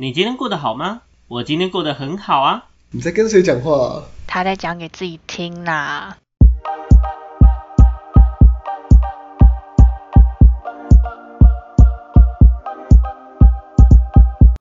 [0.00, 1.02] 你今天过得好吗？
[1.28, 2.68] 我今天过得很好啊。
[2.90, 4.02] 你在跟谁讲话、啊？
[4.26, 6.16] 他在讲给自己听啦。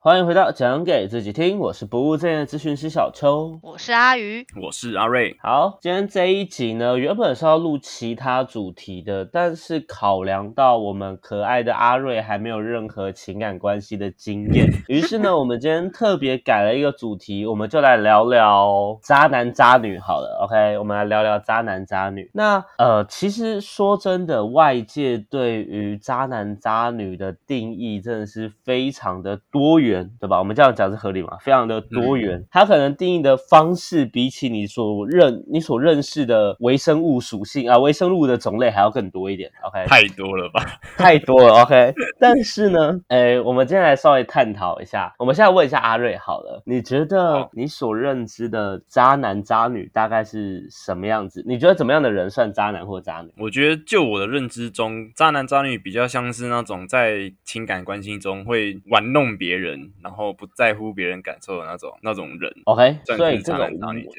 [0.01, 3.59] 欢迎回到讲给自己听，我是不务正业的咨询师小邱。
[3.61, 5.35] 我是阿鱼，我是阿瑞。
[5.43, 20.45] 好，今天这一集呢，原本是要录其他主题的，但是考量到我们可爱的阿瑞还没有任何情感关系的经验， 于是呢，我们今天特别改了一个主题，我们就来聊聊渣男渣女好了。
[20.45, 22.31] OK，我们来聊聊渣男渣女。
[22.33, 29.88] 那呃，其实说真的，外界对于渣男渣女的定义真的是非常的多元。
[30.19, 30.39] 对吧？
[30.39, 31.37] 我们这样讲是合理吗？
[31.41, 39.51] 非常的多元，它可能定义的方式比起你所认、你所认识的微生物属性啊，微生物的种类还要更多一点。
[39.63, 40.65] OK，太多了吧？
[40.97, 41.61] 太多了。
[41.61, 45.13] OK，但是呢，哎，我们今天来稍微探讨一下。
[45.17, 51.43] 我们现在问一下阿瑞好了，你觉得你所认知的渣男渣女大概是什么样子？
[51.47, 53.33] 你觉得怎么样的人算渣男或渣女？
[53.37, 59.78] 我觉得就我的认知中，渣男渣女比较像是那种在情感关系中会玩弄别人。
[60.03, 63.69] 然后不在乎别人感受的那种那种人，OK，所以这个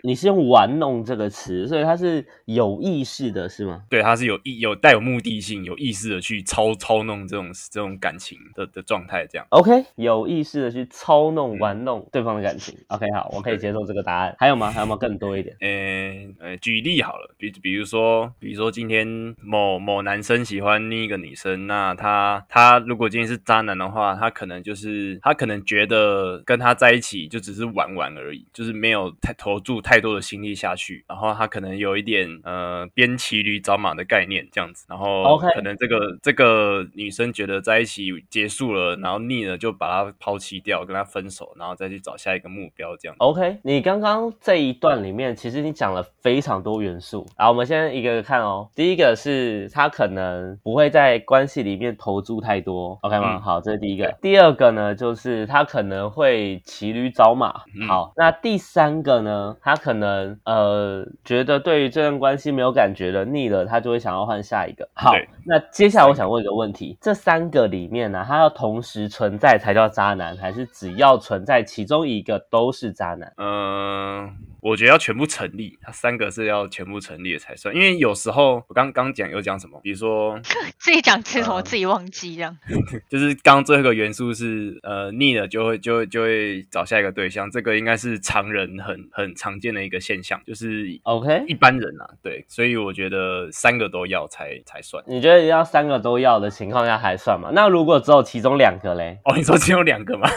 [0.02, 3.82] 你是用玩弄这个词，所以他是有意识的，是吗？
[3.88, 14.34] 对，他是有意有带有目的性、有意识的去操操弄这种这种感情的的状态，这样 OK，有意识的去操弄玩弄对方的感情， OK，好，我可以接受这个答案。
[14.38, 14.70] 还有吗？
[14.70, 15.56] 还有没有更多一点？
[15.60, 19.06] 呃呃，举例好了，比比如说，比如说今天
[19.42, 25.49] 某某男生喜欢另一个女生，那他他如果今天是渣男的话，他可能就是他可能。
[25.64, 31.02] 觉得跟他在一起就只是玩玩而已，就是没有太投注太多的心力下去。
[31.08, 34.84] 然后他可能有一点呃边骑驴找马的概念这样子。
[34.88, 43.16] 然后可能这个这个女生觉得在一起结束了，然后腻了就把他抛弃掉，跟他分手，然后再去找下一个目标这样。
[43.18, 47.26] OK，你刚刚这一段里面其实你讲了非常多元素。
[47.38, 48.68] 然后我们先一个个看哦。
[48.74, 53.38] 第一个是他可能不会在关系里面投注太多，OK 吗？
[53.40, 54.12] 好，这是第一个。
[54.20, 57.62] 第二个呢，就是他可能会骑驴找马。
[57.88, 59.56] 好，那第三个呢？
[59.60, 64.88] 他可能呃觉得对于这段关系没有感觉了，腻了，他就会想要换下一个。
[64.94, 65.12] 好，
[65.44, 73.32] 那接下来我想问一个问题：这三个里面呢，他要同时存在才叫渣男，还是只要存在其中一个都是渣男？
[73.36, 74.36] 嗯。
[74.62, 77.74] 我觉得要全部成立，它三个是要全部成立的才算。
[77.74, 80.38] 因为有时候我刚刚讲有讲什么，比如说
[80.78, 82.56] 自己讲什么自己忘记这样。
[83.08, 95.02] 就是刚最后一个元素是呃腻了就会就会就会找下一个对象，这个应该是常人很很常见的一个现象，就是 OK 一般人啊，对，所以我觉得三个都要才才算。
[95.06, 97.50] 你觉得要三个都要的情况下还算吗？
[97.52, 99.18] 那如果只有其中两个嘞？
[99.24, 100.28] 哦，你说只有两个吗？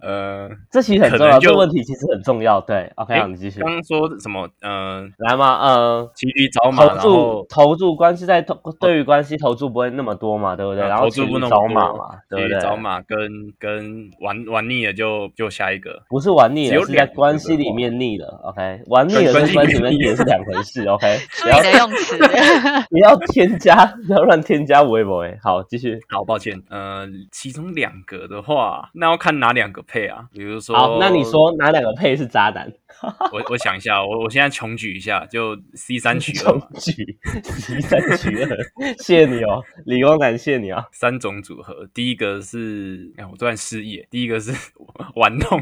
[0.00, 2.60] 呃，这其实很重要，这个问题其实很重要。
[2.60, 3.60] 对，OK，你继续。
[3.60, 4.48] 刚刚说什么？
[4.62, 10.82] 呃，来嘛，呃，骑驴找马，投注投注关系在投，对于关系投注不会那么多嘛，对不对？
[10.86, 12.60] 然后投注不能找马嘛，对不对？
[12.60, 18.40] 找马跟跟玩玩腻了就就下一个，不是玩腻了，是在关系里面腻了。
[18.44, 20.86] OK，玩腻了跟关系里面腻是两回事。
[20.88, 22.16] OK，注意的用词，
[22.88, 25.24] 不要添加，不要乱添加微博。
[25.42, 25.98] 好，继续。
[26.08, 26.62] 好，抱歉。
[26.70, 29.73] 呃，其中两个的话，那要看哪两。
[29.74, 32.72] 个配啊，比如说，好，那你说哪两个配是渣男？
[33.32, 38.56] 我我想一下，我我现在穷举一下，就 C 三取二嘛 举 C 三取二，
[38.98, 40.86] 谢谢你哦，理工男，谢谢你啊。
[40.92, 44.52] 三种组合，第一个是，哎，我突然失忆，第一个是
[45.16, 45.60] 玩弄，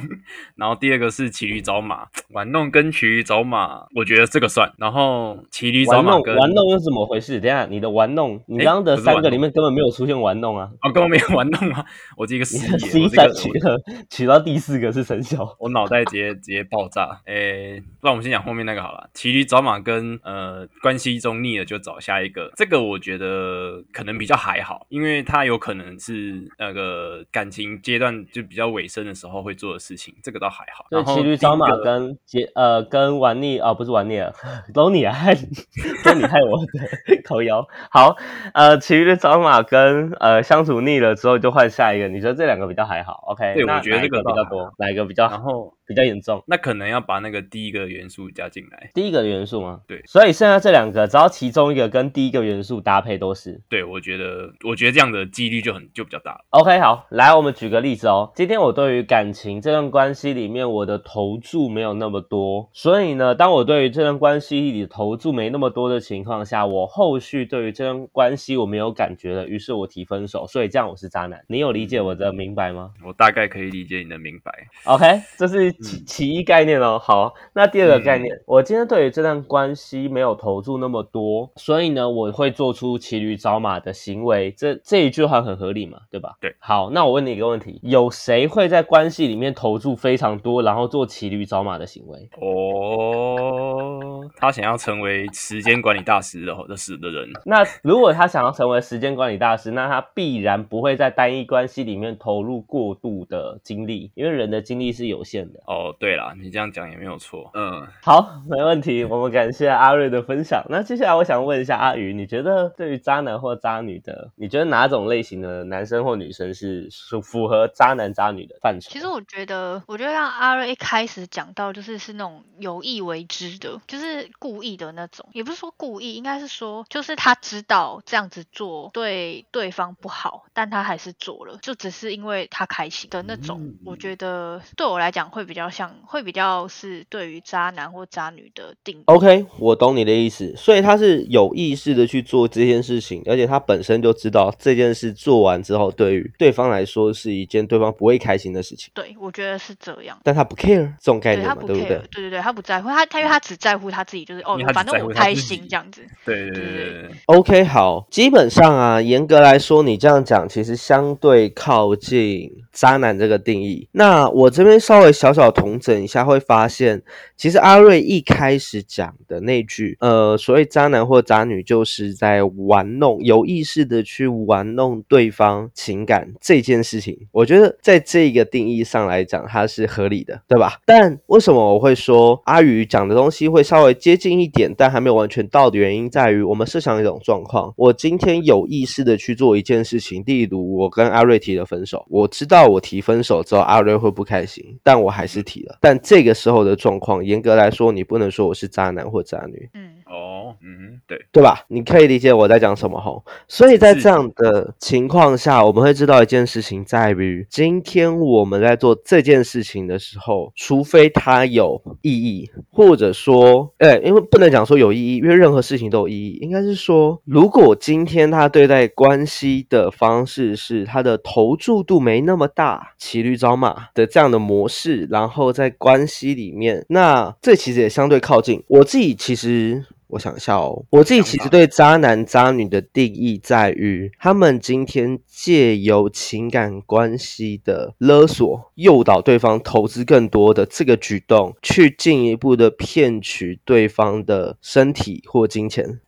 [0.57, 4.71] 然后第二个是骑驴找马，玩弄跟骑驴找马，我觉得这个算。
[4.77, 7.41] 然后骑驴找马跟玩弄又怎么回事？
[7.41, 11.85] 等下你的玩弄，你刚刚的三个里面根本没有出现玩弄啊，哦，根本没有玩弄啊，
[12.19, 13.75] 我这个失忆，C 三取二
[14.11, 17.21] 取到第四个是生肖，我脑袋直接直接爆炸。
[17.27, 19.09] 诶，那我们先讲后面那个好了。
[19.15, 30.87] 骑驴找马跟呃关系中腻了就找下一个，这个我觉得可能比较还好，因为他有可能是那个感情阶段就比较尾声的时候会做的事情，这个倒还好。
[30.91, 34.33] 然后，骑驴找马跟结呃跟玩腻哦不是玩腻了，
[34.73, 37.67] 都你害都你害我的口摇。
[37.91, 38.17] 好，
[38.55, 45.29] 呃骑驴找马跟呃相处腻了之后就换下一个，你觉得这两个比较还好？OK，对，我觉得这个比较多，哪一个比较？
[45.29, 45.75] 然 后。
[45.85, 48.91] 比较严重，那可能要把那个第一个元素加进来。
[48.95, 49.81] 第一个元素吗？
[49.87, 53.61] 对，所以剩下这两个，只要其中一个跟第一个元素搭配都是。
[53.69, 56.39] 对，我觉得，我觉得这样的几率就很就比较大了。
[56.51, 58.33] OK，好，来，我们举个例子哦。
[58.35, 71.45] 今天我对于感情这段关系里面，我的投注没有那么多，所以呢，当我对于这段关系里投注没那么多的情况下，我后续对于这段关系我没有感觉了，于是我提分手，所以这样我是渣男。
[71.49, 74.53] 你有理解我的明白吗我大概可以理解你的明白。
[74.85, 76.99] ？OK，这是其其一概念哦。
[76.99, 84.51] 好，那第二个概念，我今天对于这段关系没有投注那么多，所以呢，我会做出骑驴找马的行为。
[84.53, 86.37] 这这一句话很合理嘛，对吧？
[86.41, 86.55] 对。
[86.59, 92.29] 好，那我问你一个问题：有谁会在关系里面投注非常多，然后做骑驴找马的行为？
[92.41, 105.61] 哦，他想要成为时间管理大师的的死的人，那如果他想要成为时间管理大师，那他必然不会在单一关系里面投入过度的精力，因为人的精力是有限的。
[105.67, 107.51] 哦，对了，你这样讲也没有错。
[107.55, 110.63] 嗯，好，没问题，我们感谢阿瑞的分享。
[110.69, 118.91] 那接下来我想问一下阿宇，你觉得对于渣男或渣女的，你觉得哪种类型的男生或女生是属符合渣男渣女的范畴？
[118.91, 133.61] 其实我觉得，我觉得让阿瑞一开始讲到，就是是那种有意为之的，就是故意的那种，也不是说故意，应该是说，就是他知道这样子做对对方不好，但他还是做了，就只是因为他开心的那种。
[133.61, 139.03] 嗯我觉得对我来讲会比较像，会比较是对于渣男或渣女的定义。
[139.07, 150.19] OK，我懂你的意思，所以他是有意识的去做这件事情，而且他本身就知道这件事做完之后，对于对方来说是一件对方不会开心的事情，对，我觉得是这样。
[150.23, 151.99] 但他不 care 这种概念嘛，对他不对 care，对？
[152.11, 156.03] 对对对，他不在乎，他他因为他只在乎他自己，就是哦反正我开心这样子。
[156.25, 163.87] 对对对对对，OK，好，基本上啊，严格来说，你这样讲其实相对靠近渣男这个定定义。
[163.93, 167.03] 那我这边稍微小小统整一下，会发现，
[167.37, 177.19] 其实阿瑞一开始讲的那句，呃，所谓渣男或渣女，就是在玩弄，有意识的去玩弄对方情感这件事情。
[177.31, 180.81] 我觉得在这个定义上来讲，它是合理的，对吧？
[180.87, 195.79] 但为什么我会说阿宇讲的东西会稍微接近一点，但还没有完全到的原因，在于我们设想一种状况：我今天有意识的去做一件事情，例如我跟阿瑞提了分手，我知道我提分手之后阿瑞会不开心，但我还是提了。
[195.81, 199.71] 但这个时候的状况，严格来说，你不能说我是渣男或渣女。
[199.75, 201.65] 嗯，哦，嗯，对，对吧？
[201.69, 203.25] 你可以理解我在讲什么吼。
[203.49, 216.39] 所以在这样的情况下，我们会知道一件事情，在于今天我们在做这件事情的时候，除非它有意义，或者说，哎，因为不能讲说有意义，因为任何事情都有意义。
[216.43, 229.15] 应该是说，如果今天他对待关系的方式是他的投注度没那么大，骑驴找马的这样的模式，然后在关系里面，那这其实也相对靠近我自己。
[229.23, 246.01] 其实我想一下哦，我自己其实对渣男渣女的定义在于，他们今天借由情感关系的勒索，诱导对方投资更多的这个举动，去进一步的骗取对方的身体或金钱。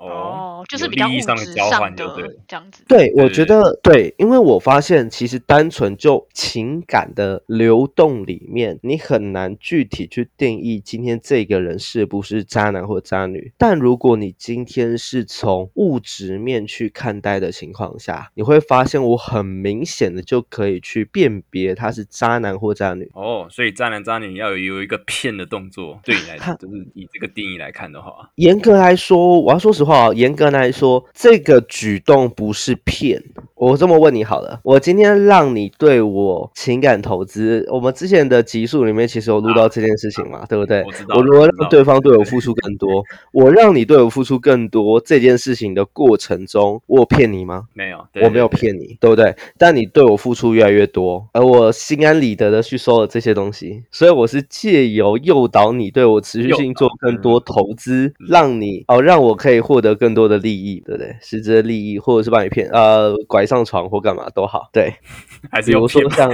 [0.69, 2.83] 就是有比较物利益上的质交上的换就对了这样子。
[2.89, 13.53] 对，我觉得对，因为我发现其实单纯就情感的流动里面，你很难具体去定义今天这个人是不是渣男或渣女。
[13.59, 23.11] 但如果你今天是从物质面去看待的情况下，你会发现我很明显的就可以去辨别他是渣男或渣女。
[23.15, 33.23] 哦，所以渣男渣女要有有一个骗的动作，对你来讲， 就是以这个定义来看的话，严格来说，我要说实话哦，严格来说，这个举动不是骗。
[33.55, 40.85] 我这么问你好了，我今天让你对我情感投资，我们之前的集数里面其实有录到这件事情嘛，对不对？
[41.15, 43.03] 我如何让对方对我付出更多，
[43.33, 47.65] 我让你对我付出更多这件事情的过程中，我有骗你吗？
[47.73, 49.35] 没有，对我没有，骗你，对不对？
[49.57, 61.17] 但你对我付出越来越多，而我心安理得的去收了这些东西，所以我是借由诱导你对我持续性做更多投资，让你哦，让我可以获得更多的利益，对不对？
[61.21, 64.93] 实质的利益，或者是把你骗，呃，拐上床或干嘛都好，对。
[65.51, 66.31] 还是比有骗嘛，如说像，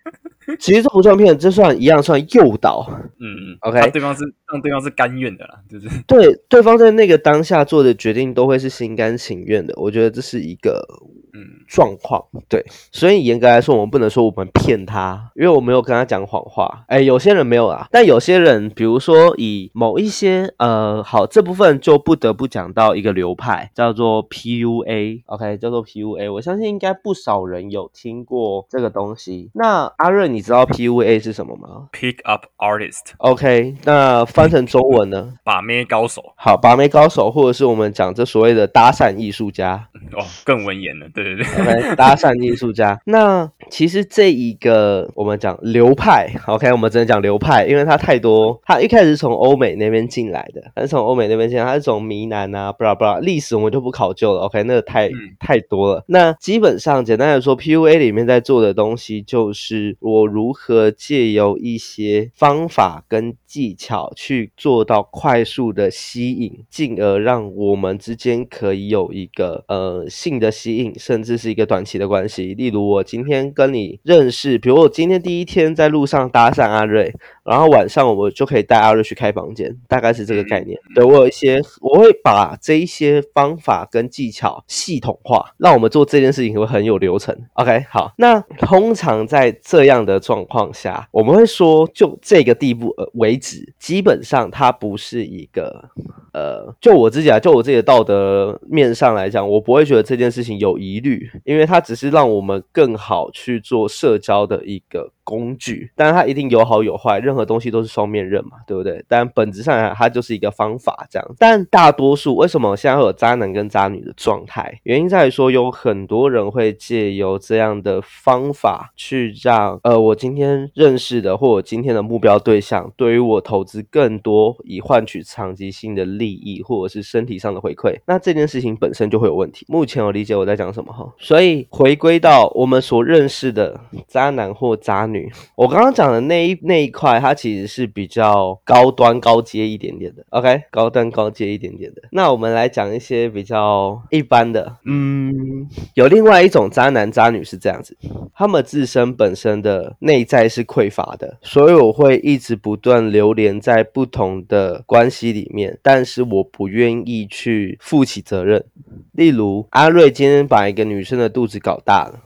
[0.58, 2.84] 其实这不算骗，这算一样算诱导，
[3.20, 10.84] 嗯嗯 OK 对方是让对方是甘愿的啦，就是对，对方在那个当下做的决定都会是心甘情愿的，我觉得这是一个
[11.32, 16.84] 嗯状况，对，所以严格来说，我们不能说我们骗他，因为我没有跟他讲谎话。
[16.88, 26.32] 哎，有些人没有啦，但有些人，比如说以某一些呃，好，这部分就不得不讲到一个流派，叫做 PUA，OK，、叫做 PUA。
[26.32, 29.50] 我相信应该不少人有听过这个东西。
[29.54, 35.34] 那阿润，你知道 PUA 是什么吗，pick up artist，？OK，那翻成中文呢？
[35.44, 39.88] 把妹高手，好，把妹高手，或者是我们讲这所谓的搭讪艺术家。
[40.12, 43.00] 哦，更文言了，对对对，OK，搭讪艺术家。
[43.06, 48.60] 那其实这一个我们讲流派，OK，我们只能讲流派，因为它太多。
[48.64, 54.40] 它一开始是从欧美那边进来的，它是从欧美那边进来，它是从闽南啊，不啦不啦，历史我们就不考究了。
[54.42, 56.04] OK，那个太、嗯太多了。
[56.08, 72.54] 那基本上简单来说，PUA 里面在做的东西就是我如何借由一些方法跟技巧去做到快速的吸引，进而让我们之间可以有一个呃性的吸引，甚至是一个短期的关系。
[72.54, 77.12] 例如我今天跟你认识，比如我今天第一天在路上搭讪阿瑞，
[77.50, 80.78] 然后晚上我就可以带阿瑞去开房间，大概是这个概念。
[80.94, 87.36] 对我有一些，我会把这一些方法跟技巧系统化，让我们做这件事情会很有流程。
[87.54, 95.90] OK，好，那通常在这样的状况下，我们会说，就这个地步呃为止，基本上它不是一个
[96.32, 105.92] 呃，就我自己啊，就我自己的道德面上来讲，我不会觉得这件事情有疑虑，因为它只是让我们更好去做社交的一个工具。
[105.94, 109.04] 当然，它一定有好有坏，任何东西都是双面刃嘛，对不对？
[109.06, 111.34] 但本质上来，它就是一个方法这样。
[111.38, 114.80] 但大多数为什么现在会有渣男跟渣女的状态？
[114.82, 127.94] 原因在于说，有很多人会借由这样的方法去让呃，我今天认识的或我今天的目标对象对于我投资更多，以换取长期性的利益或者是身体上的回馈。
[128.06, 129.64] 那这件事情本身就会有问题。
[129.68, 135.19] 目前我理解我在讲什么哈，所以回归到我们所认识的渣男或渣女，
[135.56, 142.02] 我刚刚讲的那一那一块，它其实是比较高端高阶一点点的，OK，高端高阶一点点的。
[142.12, 147.96] 那我们来讲一些比较一般的，嗯，有另外一种渣男渣女是这样子，
[148.34, 158.64] 他们自身本身的内在是匮乏的，所以我会一直不断流连在不同的关系里面，但是我不愿意去负起责任。
[159.12, 162.20] 例如，阿瑞今天把一个女生的肚子搞大了，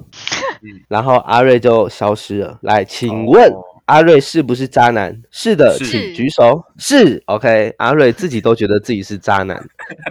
[0.89, 2.59] 然后阿瑞就消失了。
[2.63, 5.15] 来，请问哦阿瑞是不是渣男？
[5.31, 6.65] 是的，是请举手。
[6.79, 7.75] 是，OK。
[7.77, 9.63] 阿瑞自己都觉得自己是渣男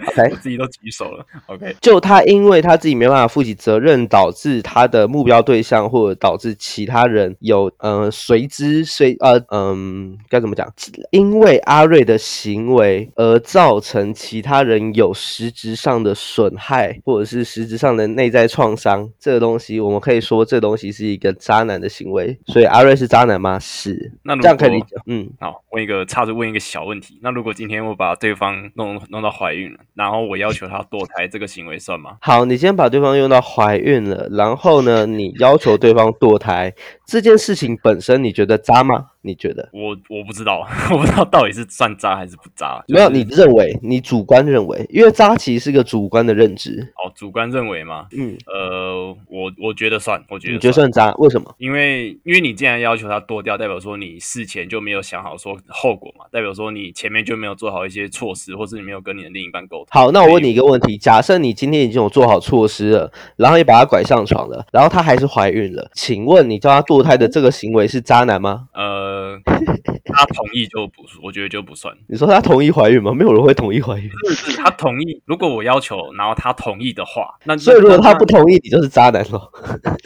[0.08, 0.34] ，OK。
[0.42, 10.70] 自己都举手了，OK，就他因为他自己没办法负起责任，导致他的目标对象或者导致其他人有呃随之随呃嗯该怎么讲？
[11.10, 22.36] 因为阿瑞的行为而造成其他人有实质上的损害，或者是实质上的内在创伤，这个东西我们可以说这东西是一个渣男的行为。
[22.46, 23.58] 所以阿瑞是渣男吗？
[23.58, 24.96] 是，那如这样可以理解。
[25.06, 29.63] 嗯，好，问一个差着问一个小问题，那如果今天我把对方弄弄到怀孕
[29.94, 32.16] 然后我要求她堕胎，这个行为算吗？
[32.20, 36.74] 好，你先把对方用到怀孕了，然后呢，你要求对方堕胎，
[37.06, 39.06] 这件事情本身你觉得渣吗？
[39.24, 39.68] 你觉得？
[39.72, 42.84] 我我不知道， 我不知道到底是算渣还是不渣。
[42.86, 46.92] 没有，你认为，你主观认为，因为渣其实是个主观的认知。
[47.02, 48.06] 哦，主观认为吗？
[48.16, 51.12] 嗯，呃，我我觉得算，我觉得你觉得算渣？
[51.14, 51.54] 为什么？
[51.58, 59.86] 因为因为你既然要求他剁掉，代表说你事前就没有想好说后果嘛，代表说你前面就没有做好一些措施，或是你没有跟你的另一半沟通。
[59.90, 68.68] 好，那我问你一个问题：假设你今天已经有做好措施了，然后你把他拐上床了，然后他还是怀孕了，请问你叫他堕胎的这个行为是渣男吗？
[68.74, 69.13] 呃，
[70.12, 71.94] 他同意就不，我觉得就不算。
[72.08, 73.12] 你说他同意怀孕吗？
[73.12, 74.10] 没有人会同意怀孕。
[74.34, 79.50] 是他同意，如果我要求，然后他同意的话，那所以如果他不同意，你就是渣男咯。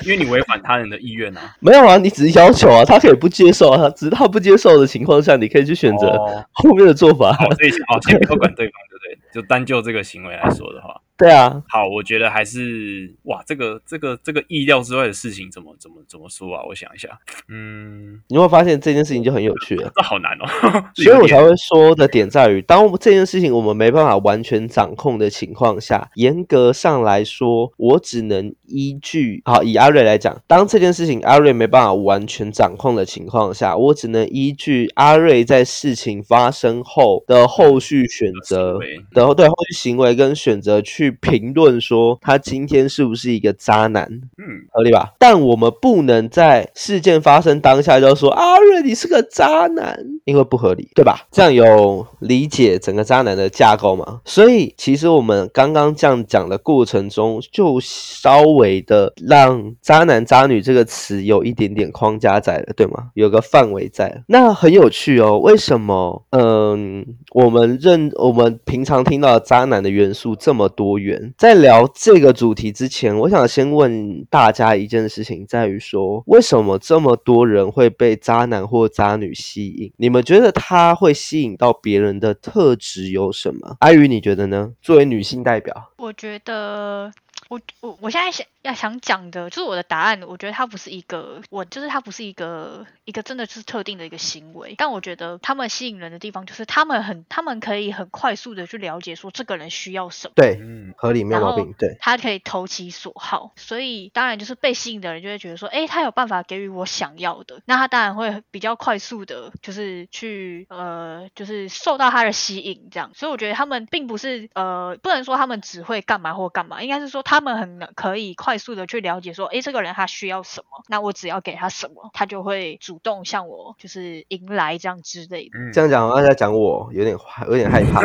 [0.05, 1.55] 因为你违反他人的意愿啊。
[1.61, 7.33] 没有啊，你只是要求啊，他可以不接受啊，只是他不接受的情况下，你可以去选择哦，后面的做法。
[7.33, 9.19] 好，所以哦，先不要管对方，对不对？
[9.33, 16.63] 就单就这个行为来说的话，对啊，好，我觉得还是哇，这个这个这个意料之外的事情，怎么怎么怎么说啊？
[16.69, 17.09] 我想一下，
[17.49, 19.91] 嗯，你会发现这件事情就很有趣了。
[19.97, 20.47] 这好难哦。
[20.95, 44.05] 所以我才会说的点在于，当这件事情我们没办法完全掌控的情况下，严格上来说，我只能依据好以阿瑞来讲，当这件事情阿瑞没办法完全掌控的情况下，我只能依据阿瑞在事情发生后的后续选择行为的对后续行为跟选择去评论说他今天是不是一个渣男。
[44.37, 45.15] 嗯，合理吧？
[45.19, 51.27] 但我们不能在事件发生当下就说阿瑞你是个渣男，因为不合理，对吧？
[51.33, 54.21] 这样有理解整个渣男的架构吗？
[54.27, 63.09] 所以其实我们刚刚这样讲的过程中，就稍微的让渣男渣女这个词有一点点框架在了，对吗？
[63.15, 65.39] 有个范围在，那很有趣哦。
[65.39, 66.27] 为什么？
[66.33, 71.33] 嗯，我们认我们平常听到渣男的元素这么多元？
[71.39, 79.91] 在聊这个主题之前，我想先问大家一件事情，在于说，为什么这么多人会被渣男或渣女吸引？
[79.97, 83.77] 你们我觉得他会吸引到别人的特质有什么？
[83.79, 84.73] 阿宇，你觉得呢？
[84.83, 87.13] 作为女性代表，我觉得，
[87.49, 101.73] 我我我现在是要想讲的，就是我的答案，我觉得它不是一个，我就是它不是一个一个真的是特定的一个行为，但我觉得他们吸引人的地方就是他们很，他们可以很快速的去了解说这个人需要什么，对，嗯，合理没有毛病。
[101.79, 113.13] 对，他可以投其所好，所以当然就是被吸引的人就会觉得说，哎，他有办法给予我想要的，那他当然会比较快速的，就是去呃，就是受到他的吸引这样。
[113.15, 125.59] 所以我觉得他们并不是呃，不能说他们只会干嘛或干嘛，应该是说他们很可以快速的去了解说，诶，这个人他需要什么，那我只要给他什么，他就会主动向我就是迎来这样之类的。
[125.59, 128.01] 嗯这样讲，大家讲我有点害有点害怕。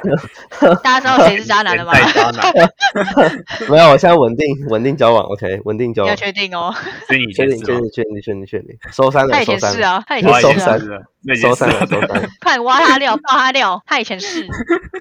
[0.82, 1.92] 大家知道谁是渣男了吗？
[2.14, 2.54] 渣男，
[3.68, 6.16] 没有，我现在稳定稳定交往，OK，稳定交往要。
[6.16, 6.72] 确定哦，
[7.08, 7.58] 所以你确定？
[7.58, 12.28] 确定确定确定确定，收山了他以前是啊，他以收前是啊那收山了了，收山了。
[12.40, 14.46] 快点挖他料，爆他料，他以前是。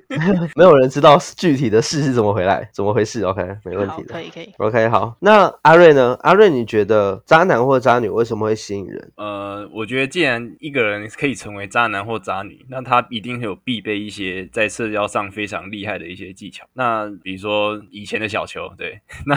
[0.55, 4.21] 没有人知道具体的事是怎么回来，怎么回事？OK，没问好，题的可。
[4.21, 4.53] 以可以。
[4.57, 6.17] OK，好，那阿瑞呢？
[6.21, 9.11] 阿瑞，你觉得渣男或渣女为什么会吸引人？
[9.15, 16.65] 呃，我觉得既然一个人可以成为渣男或渣女，那他一定会有必备一些在社交上非常厉害的一些技巧。
[16.73, 19.35] 那比如说以前的小球，对， 那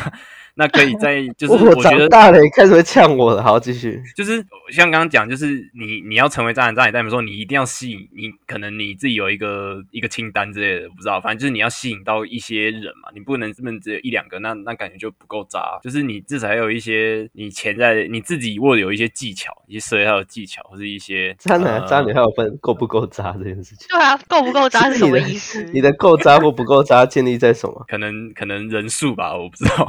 [0.54, 3.42] 那可以在就是我觉得大了，也开始会呛我了。
[3.42, 4.02] 好，继续。
[4.14, 15.78] 就是像刚刚讲，就是你你要成为渣男渣女，代表说你一定要吸引你，可能你自己有一个一个清单之类的，不知道，反正就是你要吸引到一些人嘛，你不能这么只有一两个，那那感觉就不够渣。
[15.82, 23.86] 就是你至少要有一些你潜在的你自己握有一些技巧，一些社交的技巧，或是一些渣男、呃渣女还有分够不够渣这件事情。
[23.88, 25.62] 对啊，够不够渣是什么你的意思？
[25.72, 27.84] 你的够渣或不够渣建立在什么？
[27.88, 29.88] 可能可能人数吧，我不知道。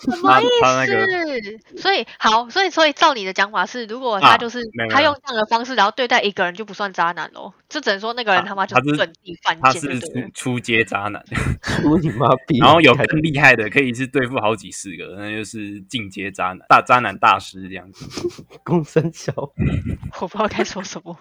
[0.00, 0.46] 什么意
[1.72, 1.80] 思？
[1.82, 7.52] 所以好，所以所以照你的讲法是，如果他啊就是、他用这样的方式，然后对待一个人，就不算渣男喽。
[7.68, 11.24] 这只能说那个人啊他妈就他是是本地犯他是贱就对了出出街渣男，
[11.62, 12.58] 出你妈 逼！
[12.58, 18.04] 然后有更厉害的，可以是对付好几十个，那就是进阶渣男大渣男大师这样子。
[18.62, 19.32] 公生小，
[20.20, 21.16] 我不知道该说什么。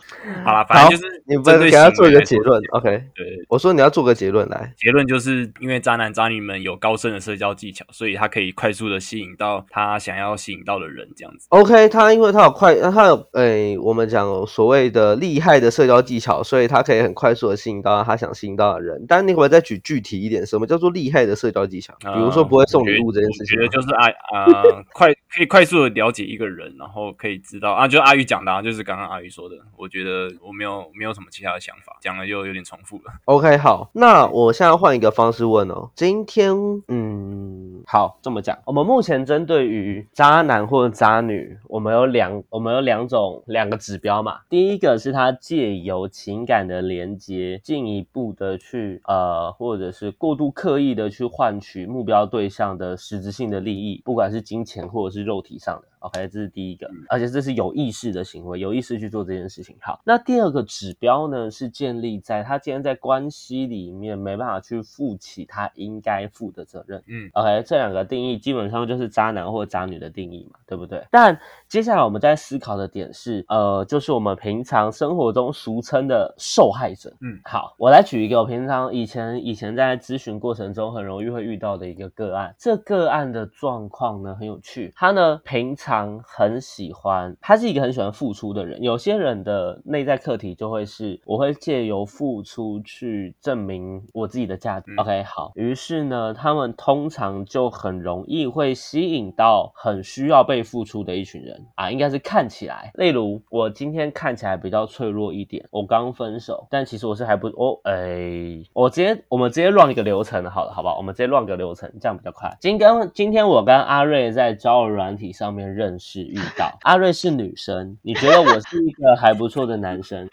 [0.45, 4.73] 好了，反正就是你不针对给他做一个结论？OK，对，我说你要做个结论来。
[4.77, 11.47] 结论就是因为渣男渣女们有高深的社交技巧，所以他可以快速的吸引到他想要吸引到的人，这样子。
[11.49, 19.05] OK，他因为他有快，他有诶、我们讲所谓的厉害的社交技巧，所以他可以很快速的吸引到他想吸引到的人。
[19.07, 21.93] 但你可不可以再举具体一点，什么叫做厉害的社交技巧？
[21.99, 23.63] 比如说不会送礼物这件事情吗。
[23.63, 29.55] 我觉得就是阿啊、快可以快速的了解一个人，然后可以知道啊，就阿宇讲的、啊，就是刚刚阿宇说的。
[29.77, 33.13] 我觉得我没有没有什么其他的想法，讲了又有点重复了。
[33.25, 35.89] OK，好，那我现在换一个方式问哦。
[35.95, 36.53] 今天，
[36.87, 44.39] 嗯，好，这么讲，我们目前针对于渣男或者渣女，我们有两，我们有两种两个指标嘛。
[44.49, 55.87] 第一个是他借由情感的连接，进一步的去呃，或者是过度刻意的去换取目标对象的实质性的利益，不管是金钱或者是肉体上的。
[56.03, 59.75] OK，这是第一个，而且这是有意识的行为，有意识去做这件事情。
[59.81, 67.01] 好，那第二个指标呢，是建立在他今天在关系里面没办法去负起他应该负的责任。
[67.07, 71.01] 嗯 OK，这两个定义基本上就是渣男或渣女的定义嘛，对不对？
[71.09, 71.39] 但
[71.69, 77.13] 接下来我们在思考的点是，呃，就是我们平常生活中俗称的受害者。
[77.21, 82.53] 嗯好，我来举一个我平常以前以前在咨询过程中很容易会遇到的一个个案。
[82.59, 85.92] 这个案的状况呢很有趣，他呢平常
[86.25, 88.81] 很喜欢，他是一个很喜欢付出的人。
[88.81, 94.91] 有些人的内在课题就会是，我会借由付出去证明我自己的价值。
[94.93, 110.97] 嗯 OK，好，于是呢，他们通常就很容易会吸引到很需要被付出的一群人啊，应该是看起来，例如我今天看起来比较脆弱一点，我刚分手，但其实我是还不哦，哎、我直接我们直接乱一个流程好了，好不好？
[110.97, 112.55] 我们直接乱个流程，这样比较快。
[112.61, 120.29] 今跟今天我跟阿瑞在交友软体上面认识遇到，阿瑞是女生，你觉得我是一个还不错的男生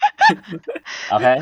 [1.10, 1.40] ？OK？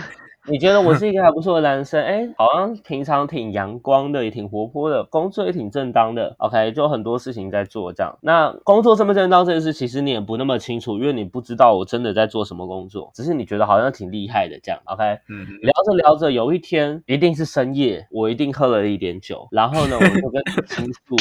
[0.51, 2.03] 你觉得我是一个 还不错的男生？
[2.03, 6.35] 哎，好像平常挺阳光的，也挺活泼的，工作也挺正当的。
[6.39, 8.19] OK，就很多事情在做这样。
[8.23, 14.81] 那工作正不正当这件事，其实你也不那么清楚，因为你不知道我真的在做什么工作，只是你觉得好像挺厉害的这样。
[14.85, 21.17] OK，嗯，聊着聊着，有一天一定是深夜，我一定喝了一点酒，然后呢，我就跟你倾诉，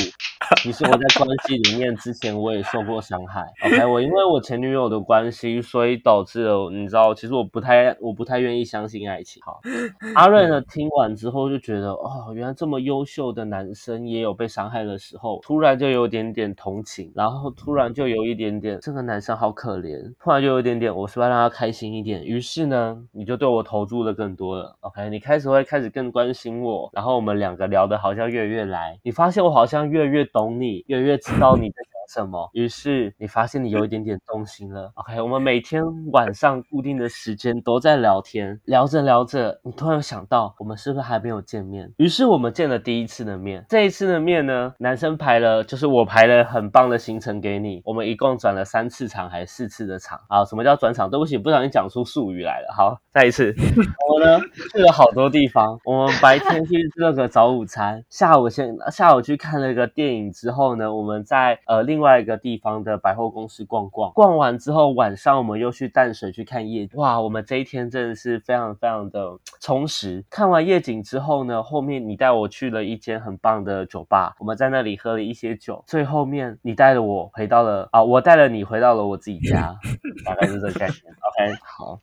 [0.63, 3.43] 其实我在关系里面之前我也受过伤害。
[3.65, 9.41] OK，我因为我前女友的关系，所以导致了你知道，其实我不太我不太愿意相信爱爱情。
[9.43, 9.59] 好，
[10.13, 22.23] 阿瑞呢听完之后就觉得，哦，原来这么优秀的男生也有被伤害的时候，突然就有点点同情，然后突然就有一点点这个男生好可怜，突然就有一点点我是不是要让他开心一点？
[22.23, 24.77] 于是呢，你就对我投注的更多了。
[24.81, 34.91] OK，你开始会开始更关心我，然后我们两个聊的好像越越来，你发现我好像越越懂你，越越知道你在讲什么，于是你发现你有一点点动心了。
[34.95, 41.91] OK，我们每天晚上固定的时间都在聊天，聊着聊着，你突然想到我们是不是还没有见面？
[41.97, 43.65] 于是我们见了第一次的面。
[43.69, 50.45] 这一次的面呢，男生排了，就是我排了很棒的行程给你，我们一共转了三次场还是四次的场啊？
[50.45, 51.09] 什么叫转场？
[51.09, 52.73] 对不起，不小心讲出术语来了。
[52.75, 53.53] 好，再一次，
[54.09, 54.39] 我呢
[54.71, 55.79] 去了好多地方。
[55.83, 64.11] 我们白天去吃了个早午餐，下午先下午去看了个电影之后呢，我们在呃另外一个地方的百货公司逛逛。
[64.13, 66.99] 逛完之后，晚上我们又去淡水去看夜景。
[66.99, 70.23] 哇，我们这一天真的是非常非常的 充实。
[70.29, 75.83] 看完夜景之后呢，后面你带我去了一间很棒的酒吧，我们在那里喝了一些酒。
[75.87, 79.75] 最后面你带了我回到了啊，我带了你回到了我自己家，
[80.25, 80.97] 大概是这个概念。
[80.97, 81.99] OK，好，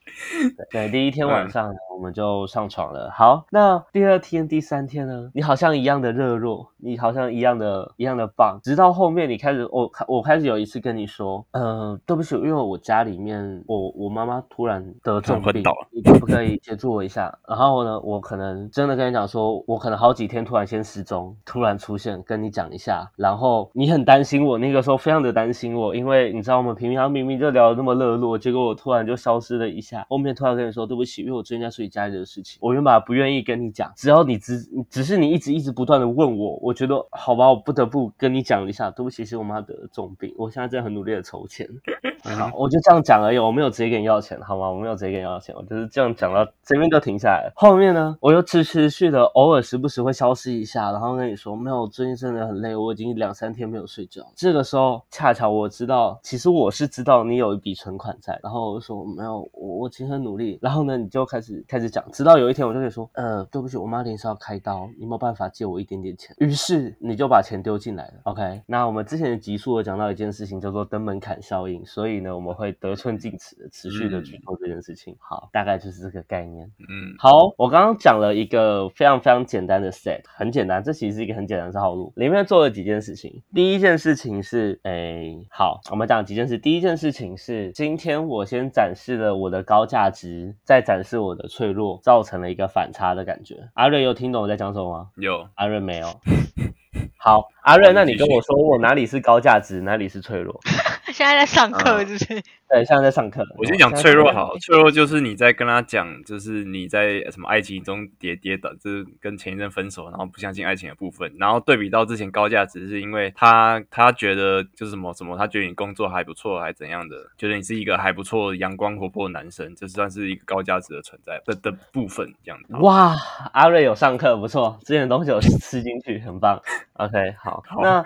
[0.70, 3.11] 对，第一天晚上呢，我们就上床了。
[3.11, 8.59] 好，那第二天、第三天呢，你好像一样的热络，你好像一样的、一样的棒。
[8.62, 17.37] 直到后面你开始，我我开始有一次跟你说，呃，对不起，因为我家里面我我妈妈突然得重病，你可不可以协助我一下？
[17.49, 23.11] 然后呢，我可能真的跟你讲说，我可能好几天突然先失踪，突然出现，跟你讲一下。
[23.16, 30.07] 然后你很担心我，那个时候非常的担心我，因为你知道我们平常明明就聊得那么热络，结果我突然就消失了一下。
[30.09, 41.68] 后面突然跟你说对不起，因为我最近在处理家里的事情，我原本不愿意跟你讲，只要你只只是你一直一直不断的问我，我觉得好吧，我不得不跟你讲一下，对不起，是我妈得了重病，我现在真的很努力的筹钱。
[42.24, 44.70] 好，我就这样讲而已，我没有直接跟你要钱，好吗？
[44.70, 47.52] 我没有直接跟你要钱，我就是这样讲到这边就停下来了。
[47.54, 54.26] 后面呢，我又持持续的偶尔时不时会消失一下，然后跟你说没有，最近真的很累，我已经两三天没有睡觉。
[54.34, 60.58] 这个时候恰巧我知道，其实我是知道你有一笔存款在，然后我就说没有，我我其实很努力。
[60.62, 66.34] 然后呢，你就开始开始讲，直到有一天我就跟你说，呃，对不起，我妈临时要开刀，你有没有办法借我一点点钱？
[66.38, 68.14] 于是你就把钱丢进来了。
[68.24, 75.16] OK，那我们之前的集数有讲到一件事情叫做登门槛效应，所以呢，我们会得寸进尺的持续的去做这件事情。
[75.18, 76.66] 好，大概就是这个概念。
[76.79, 83.42] 嗯，好，我刚刚讲了一个非常非常简单的 set，很简单，这其实是一个很简单的套路，里面做了几件事情。
[83.55, 86.59] 第一件事情是，哎，好，我们讲几件事。
[86.59, 93.68] 第一件事情是，今天我先展示了我的高价值，再展示我的脆弱，造成了一个反差的感觉。
[93.74, 95.11] 阿瑞有听懂我在讲什么吗？
[95.16, 96.09] 有，阿瑞没有。
[97.18, 100.61] 好，阿瑞，那你跟我说，我哪里是高价值，哪里是脆弱？
[101.12, 102.26] 现在在上课，是不是？
[102.68, 103.44] 对，现在在上课。
[103.57, 122.74] 我先讲脆弱好，脆弱就是你在跟他讲，就是你在什么爱情中跌跌倒，就是跟前一任分手，然后不相信爱情的部分，然后对比到之前高价值，是因为他他觉得就是什么什么，他觉得你工作还不错，还怎样的，觉得你是一个还不错、阳光活泼的男生，这算是一个高价值的存在的的部分，这样子。
[122.76, 123.14] 哇，
[123.52, 126.61] 阿瑞有上课，不错，之前的东西有吃进去，很棒。
[126.92, 128.01] OK，好，那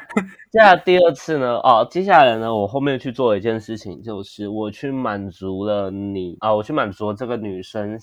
[0.51, 1.57] 接下来第二次呢？
[1.59, 7.99] 哦，接下来呢，我后面去做一件事情，就是我去满足了你啊，我去满足了这个女生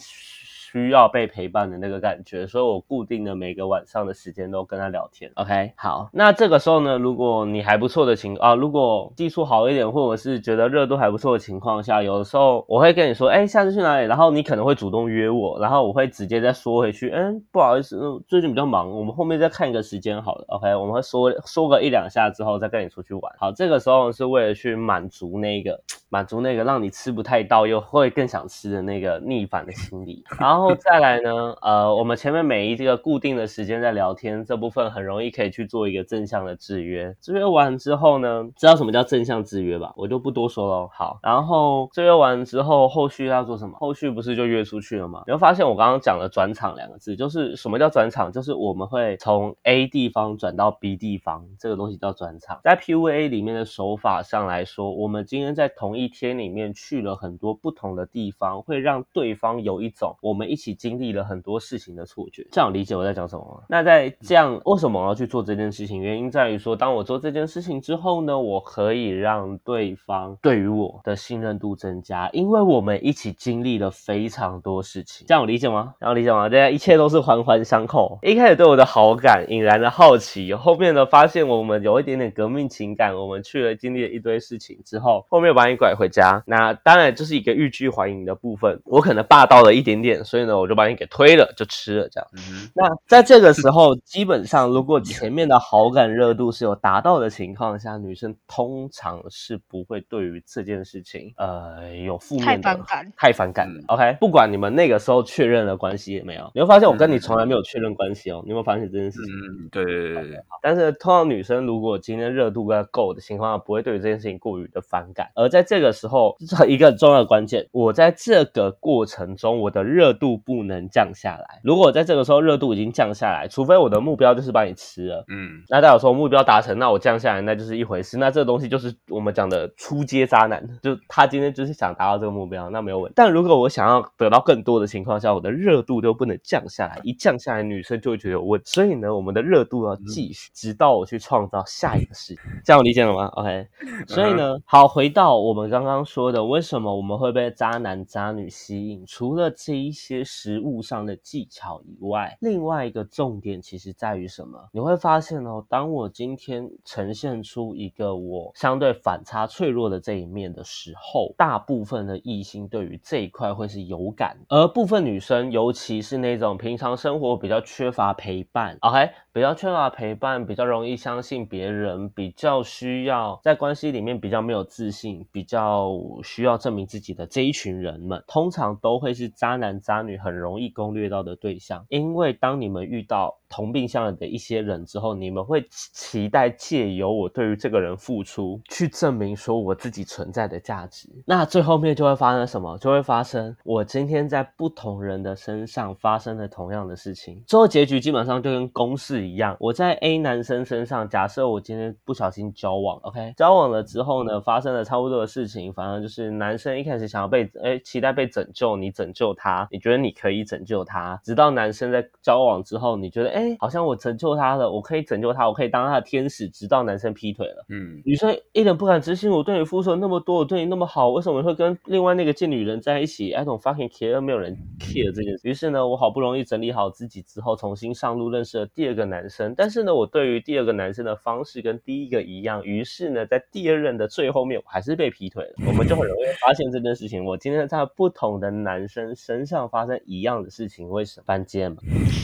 [0.76, 5.32] 需要被陪伴的那个感觉，所以我固定的每个晚上的时间都跟他聊天。
[5.36, 14.06] OK，好，那这个时候呢，如果你还不错的情啊，如果技术好一点，或者是觉得热度还不错的情况下，有的时候我会跟你说，哎，下次去哪里？
[14.06, 20.44] 然后你可能会主动约我，然后我会直接再说回去，嗯，不好意思，最近比较忙，我们后面再看一个时间好了。
[20.50, 23.34] OK，我们会说说个一两下之后再跟你出去玩。
[23.40, 25.80] 好，这个时候是为了去满足那个
[26.16, 30.74] 满足那个让你吃不太到又会更想吃的那个逆反的心理，然后。
[30.86, 37.16] 再来呢，呃，我们前面每一这个固定的时间在聊天这部分，很容易可以去做一个正向的制约。
[37.20, 39.92] 制约完之后呢，知道什么叫正向制约吧？
[39.98, 40.90] 我就不多说了。
[40.94, 43.76] 好，然后制约完之后，后续要做什么？
[43.80, 45.24] 后续不是就约出去了吗？
[45.26, 48.32] 你会发现我刚刚讲了转场两个字，就是什么叫转场？
[48.32, 52.60] 就是我们会从 A 地方转到 B 地方，这个东西叫转场。
[52.64, 60.56] 在 PUA 里面的手法上来说，我们今天在同一一天里面去了很多不同的地方，会让对方有一种我们一。
[60.56, 63.64] 起经历了很多事情的错觉，这样理解我在讲什么吗？
[63.70, 66.02] 那在这样，为什么我要去做这件事情？
[66.02, 75.28] 原因在于说，当我做这件事情之后呢，我可以让对方对于我的信任度增加，因为我们一起经历了非常多事情。
[75.28, 75.94] 这样我理解吗？
[76.00, 76.50] 这样理解吗？
[76.50, 78.18] 大家一切都是环环相扣。
[78.24, 86.44] 一开始对我的好感引燃了好奇，后面呢发现我们有一点点革命情感，我们去了经历了一堆事情之后，后面把你拐回家。
[86.46, 92.28] 那当然这是一个欲拒还迎的部分，我可能霸道了一点点，所以呢，我就把你给推了，就吃了这样。
[92.36, 103.84] 嗯那在这个时候，基本上如果前面的好感热度是有达到的情况下，女生通常是不会对于这件事情呃有负面的太反感太反感了。
[103.88, 108.42] OK，不管你们那个时候确认了关系也没有，你会发现我跟你从来没有确认关系哦。
[108.44, 109.34] 你有没有发现这件事情？
[109.34, 115.30] 嗯，对对对对，但是通常女生如果今天热度要够的情况下，不会对于这件事情过于的反感。
[115.36, 121.60] 而在这个时候， 这是一个很重要的关键，我在这个过程中，我的热度不能降下来。
[121.64, 128.18] 如果在这个时候热度已经降下来，除非我的目标就是把你吃了，嗯那代表说目标达成，那我降下来那就是一回事。
[128.18, 133.14] 那这个东西就是我们讲的出街渣男，就他今天就是想达到这个目标，那没有问题。
[133.16, 138.66] 但如果我想要得到更多的情况下，我的热度都不能降下来，一降下来，女生就会觉得有问题。
[138.68, 142.38] 所以呢，我们的热度要继续，直到我去创造下一个事情。
[142.64, 143.68] 这样我理解了吗？OK。
[144.08, 149.06] 所以呢，好，回到我们刚刚说的，为什么我们会被渣男渣女吸引？
[149.06, 154.60] 除了这一些实物上的技巧以外，另外一个重点其实在于什么？
[154.72, 175.92] 你会发现哦，当我今天呈现出一个我相对反差脆弱的这一面的时候，大部分的异性对于这一块会是有感，而部分女生，尤其是那种平常生活比较缺乏陪伴，OK，比较缺乏陪伴，比较容易相信别人，比较需要在关系里面比较没有自信，比较
[176.24, 191.10] 需要证明自己的这一群人们，通常都会是渣男渣女很容易攻略到的对象，因为当你们遇到同病相怜的一些人之后，你们会期期待借由我对于这个人付出，去证明说我自己存在的价值。
[191.26, 192.78] 那最后面就会发生什么？
[192.78, 199.56] 就会发生我今天在不同人的身上发生了同样的事情，最后结局基本上就跟公式一样。
[199.60, 217.66] 我在 A 男生身上，假设我今天不小心交往，OK，交往了之后呢，发生了差不多的事情，反正就是男生一开始想要被哎期待被拯救，你拯救他，你觉得你可以拯救他，直到男生在交往之后，你觉得哎好像我拯救他了，我可以拯救他，我可以当他的天使，直到男生劈腿了。
[217.70, 225.48] 嗯女生一点不敢置信，我对你付出了那么多，我对你那么好，为什么会跟另外那个贱女人在一起？I don't fucking care，没有人 care 这件事。
[225.48, 229.54] 于是呢，我好不容易整理好自己之后，重新上路认识了第二个男生。
[229.56, 235.54] 但是呢，我对于第二个男生的方式跟第一个一样，于是呢，在第二任的最后面，我还是被劈腿了。
[235.68, 237.24] 我们就很容易发现这件事情。
[237.24, 241.24] 我今天在不同的男生身上发生一样的事情，为什么？
[241.26, 241.78] 犯贱嘛。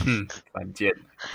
[0.06, 0.90] 嗯，犯贱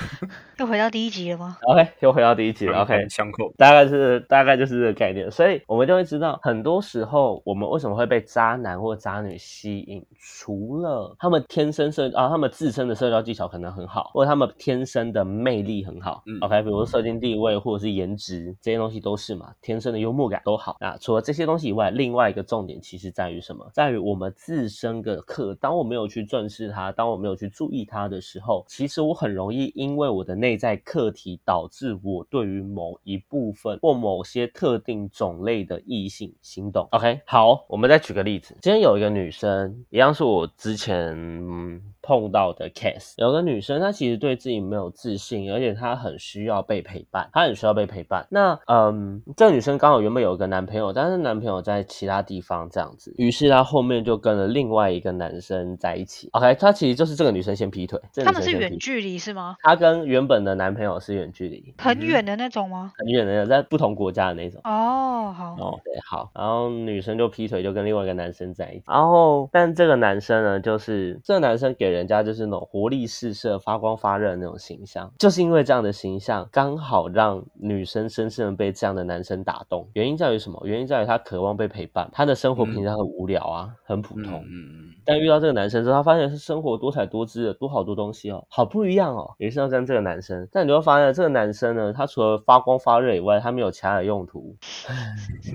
[0.59, 2.81] 又回到第一集了吗？OK，又回到第一集了。
[2.81, 16.23] OK，相扣，大概是大概就是这个概念，所以我们就会知道，很多时候我们为什么会被渣男或渣女吸引，除了他们天生社啊，他们自身的社交技巧可能很好，或者他们天生的魅力很好。
[16.25, 20.75] 嗯 OK，比如说社经地位或者是颜值这些东西都是嘛，天生的幽默感都好。
[20.81, 23.65] 那除了这些东西以外，另外一个重点其实在于什么？
[23.73, 25.55] 在于我们自身的课。
[25.55, 36.85] 当我没有去正视它，当我没有去注意它的时候，其实我很容易因为我的内在课题，导致我对于某一部分或某些特定种类的异性心动。
[36.91, 41.15] OK，好，我们再举个例子，今天有一个女生，一样是我之前。
[41.15, 48.27] 嗯碰到的 case，有个女生，她其实对自己没有自信，而且她很需要被陪伴，她很需要被陪伴。
[48.29, 56.29] 那嗯，这个女生刚好原本有一个男朋友，但是男朋友在其他地方这样子，于是她后面就跟了另外一个男生在一起。
[56.33, 58.57] OK，她其实就是这个女生先劈腿，这个他们是。
[58.57, 59.55] 远距离是吗？
[59.61, 62.91] 她跟原本的男朋友是远距离，很远的那种吗？
[62.97, 64.59] 很远的，在不同国家的那种。
[64.63, 68.83] 哦，好，哦，对，好，然后女生就劈腿，就跟另外一个男生在一起。
[68.87, 79.87] 然后，但这个男生呢，就是这个男生给人家就是那种活力四射、发光发热的那种形象，就是因为这样的形象，刚好让女生深深的被这样的男生打动。
[79.93, 80.61] 原因在于什么？
[80.65, 84.43] 原因在于她渴望被陪伴，她的生活平常很无聊啊，很普嗯通。
[84.45, 89.33] 嗯但遇到这个男生之后，她发现是生活多彩多姿的，多好多东西哦，好不一样哦。
[89.37, 94.53] 于是要跟这个男生，但你会发现这个男生呢，他除了发光发热以外，他没有其他的用途。
[94.89, 94.95] 嗯，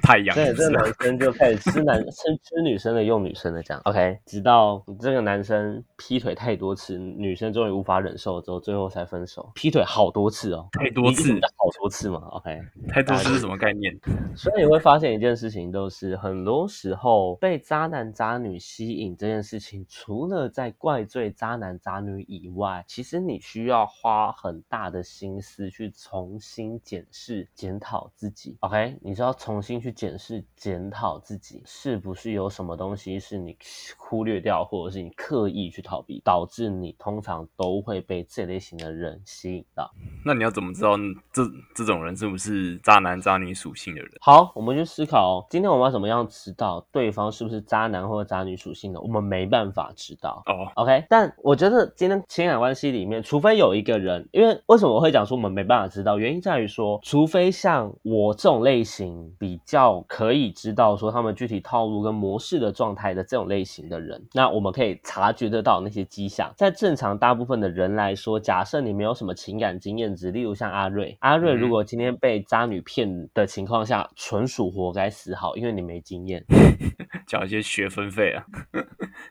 [0.03, 3.83] 太阳 对，这个男生就开始吃男吃吃女生的，用女生的这样。
[3.85, 9.52] OK，直到这个男生劈腿太多次，女生终于无法忍受之后，最后才分手。
[9.55, 12.19] 劈腿好多次哦， 太多次好多次嘛。
[12.33, 13.97] OK，太多次是什么概念？
[14.37, 28.57] 所以你会发现一件事情，就是很多时候被渣男渣女吸引这件事情，除了在怪罪渣男渣女以外，其实你需要花很大的心思去重新检视、检讨自己。
[28.61, 33.57] OK，你是要重新去检视、检讨自己，是不是有什么东西是你
[33.97, 39.91] 忽略掉，或者是你刻意去逃避，导致你通常都会被这类型的人吸吸引到。
[40.25, 40.97] 那你要怎么知道
[41.33, 41.43] 这
[41.75, 44.11] 这种人是不是渣男渣女属性的人？
[44.21, 49.01] 好，我们去思考哦，今天我们要怎么样知道对方是不是渣男或者渣女属性的？
[49.01, 50.43] 我们没办法知道。
[50.47, 66.53] 哦，OK，但我觉得今天情感关系里面，除非有一个人，因为为什么我会讲说我们没办法知道，原因在于说，除非像我这种类型比较可以知道说他们具体套路跟模式的状态的这种类型的人，那我们可以察觉得到那些迹象。
[66.57, 76.45] 在正常大部分的人来说，假设你没有什么情感经验值，例如像阿瑞，阿瑞如果今天被渣女骗的情况下，纯属活该死好，因为你没经验。
[77.27, 78.45] 缴一些学分费啊。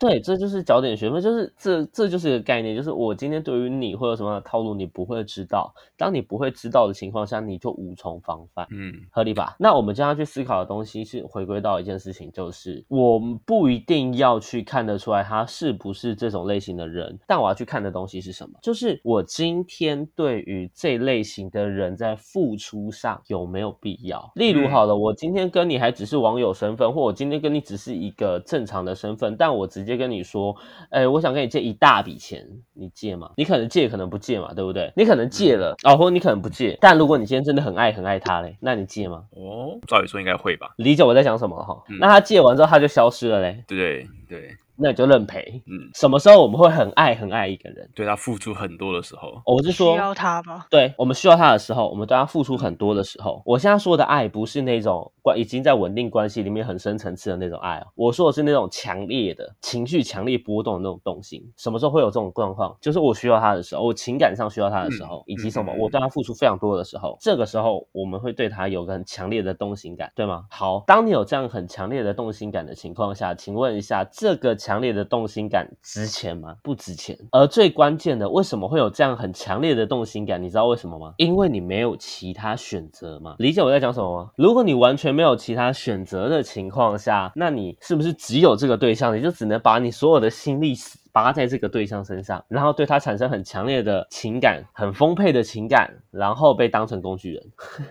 [0.01, 5.71] 对，这就是缴点学分，就是这这就是一个概念，就是我今天对于你会有什么样的套路，你不会知道。
[5.95, 9.55] 当你不会知道的情况下，你就无从防范，嗯合理吧？
[9.59, 18.57] 那我们将要去思考的东西是回归到一件事情，就是我们不一定要去看得出来他是不是这种类型的人，但我要去看的东西是什么？
[18.63, 24.31] 就是我今天对于这类型的人在付出上有没有必要？
[24.33, 30.55] 例如，嗯好了，我今天跟你还只是网友身份，或我今天跟你只是一个正常的身份，但我直接跟你说，
[30.89, 33.31] 哎，我想跟你借一大笔钱，你借吗？
[33.37, 34.91] 你可能借，可能不借嘛，对不对？
[34.95, 39.23] 你可能借了，哦，或者你可能不借，但如果你今天真的很爱很爱他嘞，那你借吗？
[39.31, 40.73] 哦，照理说应该会吧？
[40.77, 41.83] 理解我在讲什么了哈？
[41.89, 45.61] 嗯那他借完之后他就消失了嘞，对对对，那你就认赔。
[45.67, 47.89] 嗯，什么时候我们会很爱很爱一个人？
[47.93, 50.65] 对他付出很多的时候，我是说，需要他吗？
[50.69, 61.41] 对我们需要他的时候，我们对他付出很多的时候，我现在说的爱不是那种关已经在稳定关系里面很深层次的那种爱哦，我说的是那种强烈的情绪、强烈波动的那种动心。
[61.57, 62.75] 什么时候会有这种状况？
[62.81, 70.45] 就是我需要他的时候，我情感上需要他的时候，以及什么我对他付出非常多的时候，这个时候我们会对他有个很强烈的动心感，对吗？
[70.49, 76.55] 好，当你有这样很强烈的动心感的情况下，请问一下，这个强强烈的动心感值钱吗？
[76.63, 77.17] 不值钱。
[77.33, 80.41] 而最关键的，为什么会有这样很强烈的动心感？
[80.41, 81.13] 你知道为什么吗？
[81.17, 83.35] 因为你没有其他选择嘛。
[83.39, 84.31] 理解我在讲什么吗？
[84.37, 90.73] 如果你完全没有其他选择的情况下，那你是不是只有这个对象，你就只能把你所有的心力
[91.11, 97.43] 死拔在这个对象身上，然后对他产生很强烈的情感、很丰沛的情感，然后被当成工具人？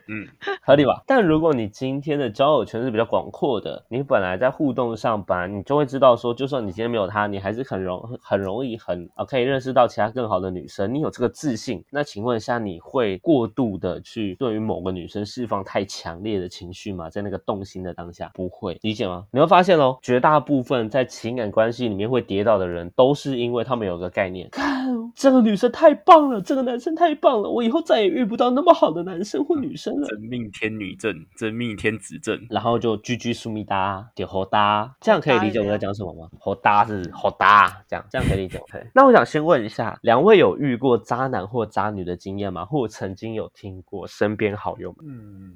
[0.09, 0.27] 嗯，
[0.65, 1.03] 合理吧？
[1.07, 11.85] 但如果你今天的交友圈是比较广阔的，你本来在互动上，本来你就会知道说，就算你今天没有他，你还是很容很容易很啊可以认识到其他更好的女生，你有这个自信。
[11.91, 17.11] 那请问一下，你会过度的去对于某个女生释放太强烈的情绪吗？
[17.11, 19.27] 在那个动心的当下，不会理解吗？
[19.31, 30.09] 你会发现哦，绝大部分在情感关系里面会跌倒的人，都是因为他们有个概念，看这个女生太棒了，这个男生太棒了，我以后再也遇不到那么好的男生或女生了。
[30.09, 36.29] 真命天女症，真命天子症，然后就居居苏密达点好搭，这样可以理解我在讲什么吗？
[36.39, 38.59] 好搭是好搭，这样这样可以理解。
[38.71, 42.65] OK，那我想先问一下，两位有遇过渣男或渣女的经验吗？
[42.65, 45.53] 或曾经有听过身边好友们嗯，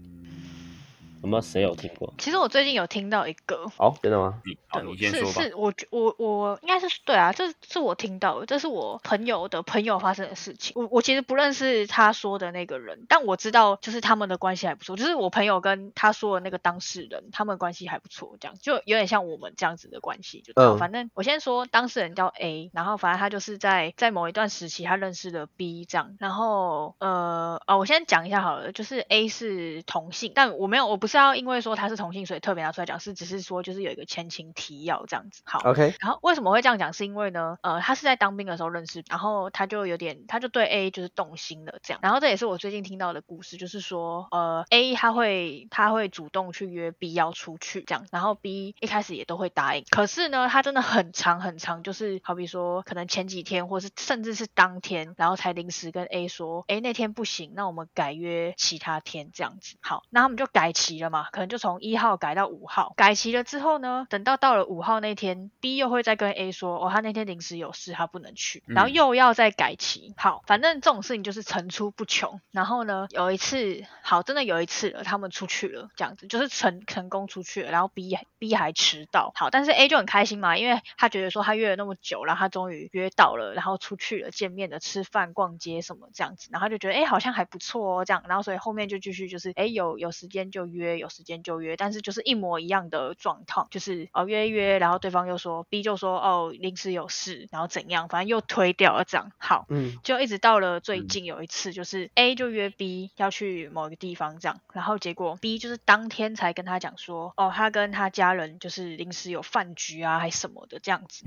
[1.24, 2.12] 有没有谁有听过？
[2.18, 4.42] 其实我最近有听到一个，哦，真的吗？
[4.44, 5.42] 你好，对你先是说吧。
[5.42, 10.74] 是，我觉我我应该是对啊，这是我听到的，这是我朋友的朋友发生的事情。
[10.76, 20.42] 我我其实不认识他说的那个人，但我知道就是他们的关系还不错，就是我朋友跟他说的那个当事人，他们关系还不错，这样就有点像我们这样子的关系。
[20.42, 35.42] 就对反正我先说当事人叫 A，然后反正他就是在在某一段时期他认识了 B 这样，然后呃哦，我先讲一下好了，就是 A 是同性，但我没有，我不是要因为说他是同性所以特别拿出来讲，是只是说就是有一个前情提要这样子。
[35.44, 36.92] 好 OK，然后为什么会这样讲？
[36.92, 42.00] 是因为呢，呃，他是在当兵的时候认识，然后他就有点，他就对 A 就是动心了这样。
[42.02, 49.84] 然后这也是我最近听到的故事，就是说，呃，A 他会他会主动去约 B 要出去这样，然后 B 一开始也都会答应。
[49.90, 59.76] 可是呢，他真的很长很长，就是好比说，可能前几天或是甚至是当天，然后才临时跟 A 说，哎，那天不行，那我们改约其他天这样子。
[59.80, 62.94] 好，那他们就改期了嘛，可能就从一号改到五号。
[62.96, 70.14] 改期了之后呢，等到到了五号那天，B 又会再跟 A 说，哦，他那天临时有事，他不能去，然后嗯又要再改期。
[70.16, 72.40] 好，反正这种事情就是层出不穷。
[72.50, 79.32] 然后呢，有一次，好，真的有一次了，他们出去了，这样子就是成成功出去了，然后 B B 还迟到。
[79.34, 99.32] 好，但是 A 就很开心嘛，因为他觉得说他约了那么久，然后他终于约到了，然后出去了，见面的，吃饭、逛街什么这样子，然后他就觉得哎好像还不错哦，这样，然后所以后面就继续就是哎有有时间就约，有时间就约，但是就是一模一样的状况，就是哦约一约，然后对方又说 B 就说哦临时有事，然后怎样，反正又推掉了这样。
[99.38, 111.24] 好，嗯就一直到了最嗯近有一次，就是 A 就约 B 要去某一个地方这样，然后结果 B 就是当天才跟他讲说，哦，他跟他家人就是临时有饭局啊，还什么的这样子。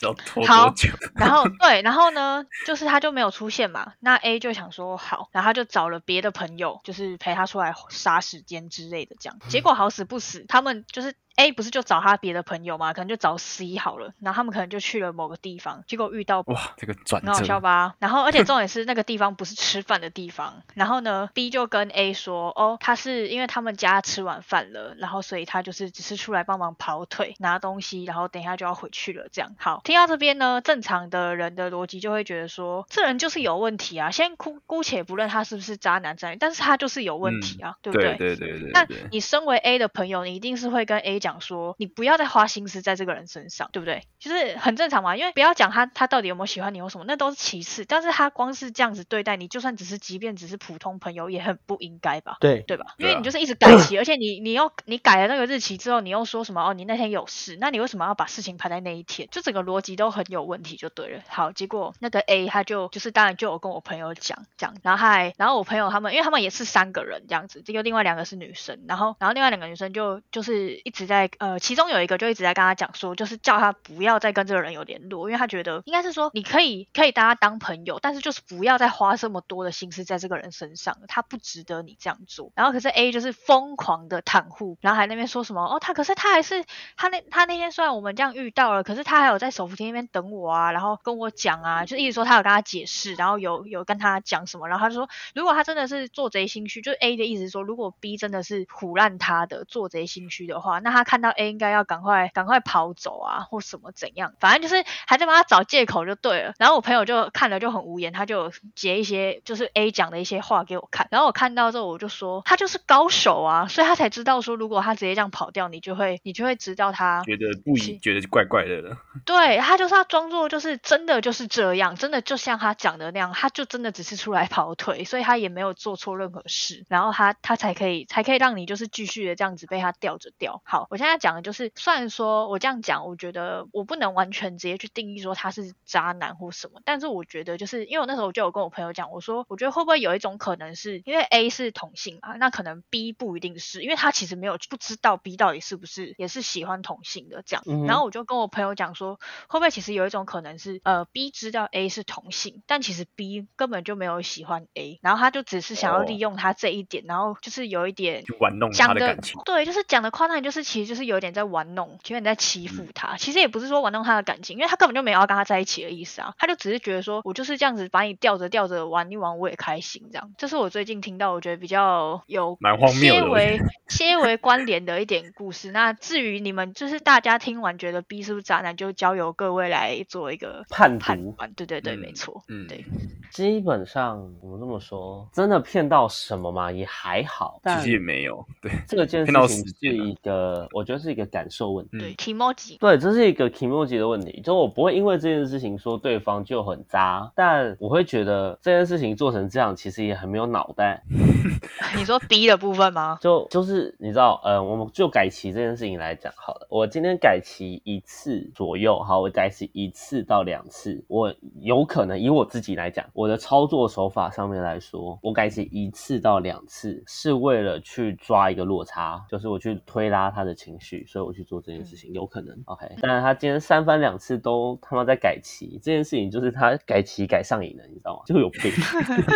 [0.00, 0.88] 要拖好多久？
[1.14, 3.92] 然后对，然后呢，就是他就没有出现嘛。
[4.00, 9.38] 那 A 就想说好，然后他就找了别的朋友，就是陪他出来杀时间之类的这样。
[9.48, 17.94] 结果好死不死，他们就是 A 不是就找他别的朋友嘛，可能就找 C 好了，然后他们可能就去了某个地方，结果遇到哇，这个转很好笑，吧？
[17.98, 20.62] 然后，而且 重点是那个地方不是吃饭的地方。
[20.74, 29.26] 然后呢，B 就跟 A 说，哦，他是因为他们家吃完饭了，然后所以他就是只是出来帮忙跑腿拿东西，然后等一下就要回去了。
[29.32, 34.10] 这样好，听到这边呢，正常的人的逻辑就会觉得说，这人就是有问题啊。
[34.10, 44.02] 先姑姑且不论他是不是渣男渣女，但是他就是有问题啊，对不对对对对那对，你身为 A 的朋友，你一定是会跟 A 讲说，你不要再花心思在这个人身上，对不对？
[44.18, 47.84] 就是很正常嘛，因为不要讲他他到底有没有喜欢你或什么，那都是其次。
[47.84, 52.36] 但是他光是这样子对待你，就算只是即便只是普通朋友，也很不应该吧？
[52.40, 52.86] 对，对吧？
[52.98, 59.28] 因为你就是一直改期，而且你你又你改了那个日期之后，你又说什么哦，你那天有事，那你为什么要把事情排在那一天？
[59.30, 61.22] 就整个逻辑都很有问题，就对了。
[61.28, 82.50] 好，结果那个 A 他就就是当然就有跟我朋友讲讲，然后他还然后我朋友他们，因为他们也是三个人这样子，这个另外两个是女生，然后然后另外两个女生就就是一直在在呃，其中有一个就一直在跟他讲说，就是叫他不要再跟这个人有联络，因为他觉得应该是说你可以可以大家当朋友，但是就是不要再花这么多的心思在这个人身上，他不值得你这样做。
[82.54, 86.64] 然后可是 A 就是疯狂的袒护，然后还那边说什么哦，他可是他还是
[86.96, 106.54] 他那他那天虽然我们这样遇到了，可是他还有在手扶梯那边等我啊，然后跟我讲啊，就一直说他有跟他解释，然后有有跟他讲什么，然后他就说如果他真的是做贼心虚，就是 A 的意思是说，如果 B 真的是唬烂他的做贼心虚的话，那他看到 A 应该要赶快赶快跑走啊，或什么怎样，反正就是还在帮他找借口就对了。
[106.58, 118.96] 然后我朋友就看了就很无言，他就截一些就是 A 讲的一些话给我看，然后我看到之后我就说他就是高手啊，所以他才知道说如果他直接这样跑掉，你就会你就会知道他觉得不是一，觉得怪怪的了。
[119.24, 130.60] 对他就是要装作就是真的就是这样，真的就像他讲的那样，他就真的只是出来跑腿，所以他也没有做错任何事，然后他他才可以才可以让你就是继续的这样子被他吊着吊。
[130.64, 149.18] 好，我现在讲的就是，虽然说我这样讲，我觉得我不能完全直接去定义说他是渣男或什么，但是我觉得就是因为我那时候就有跟我朋友讲，我说我觉得会不会有一种可能是因为 A 是同性啊，那可能 B 不一定是，因为他其实没有不知道 B 到底是不是也是喜欢同性的这样，嗯然后我就跟我朋友讲说，
[149.48, 156.04] 会不会其实有一种可能是，呃，B 知道 A 是同性，但其实 B 根本就没有喜欢 A，然后他就只是想要哦。
[156.04, 163.16] 利用他这一点，然后就是有一点玩弄他讲的的感情，对，就是讲的夸张，就是其实就是有点在玩弄，其实你在欺负嗯他。
[163.16, 170.32] 其实也不是说玩弄他的感情，因为他根本就没有要跟他在一起的意思啊，他就只是觉得说我就是这样子把你吊着吊着玩一玩，我也开心这样。
[170.36, 175.70] 这是我最近听到我觉得比较有蛮荒谬的些微些微关联的一点故事。
[175.72, 181.04] 那至于你们就是大家听完觉得 B 是不是渣男，就交由各位来做一个判读。
[181.04, 181.52] 判断。
[181.54, 182.84] 对对对，嗯没错，嗯对。
[183.30, 188.44] 基本上我这么说，真的骗到什么嘛也还好，其但实也没有。
[188.60, 191.98] 对，这个件骗到事情是时间了一个，我觉得是一个感受问题。
[191.98, 201.02] 对嗯 t i m o j i 对，这是一个 emoji 的问题，就我不会因为这件事情说对方就很渣，但我会觉得这件事情做成这样，其实也很没有脑袋。
[201.96, 203.18] 你说低的部分吗？
[203.20, 206.66] 就就是你知道，呃，我们就改期这件事情来讲好了。
[206.70, 222.86] 我今天改期一次左右，好，我改期一次到两次，我有可能以我自己来讲，我的操作手法上面来说，我改期一次到两次是为了去抓一个落差，就是我去推拉它的情绪，所以我去做这件事情，有可能 OK。
[223.00, 228.22] 但是他今天三番两次都他妈在改棋，这件事情就是他改棋改上瘾了，你知道吗？
[228.26, 228.72] 就有病，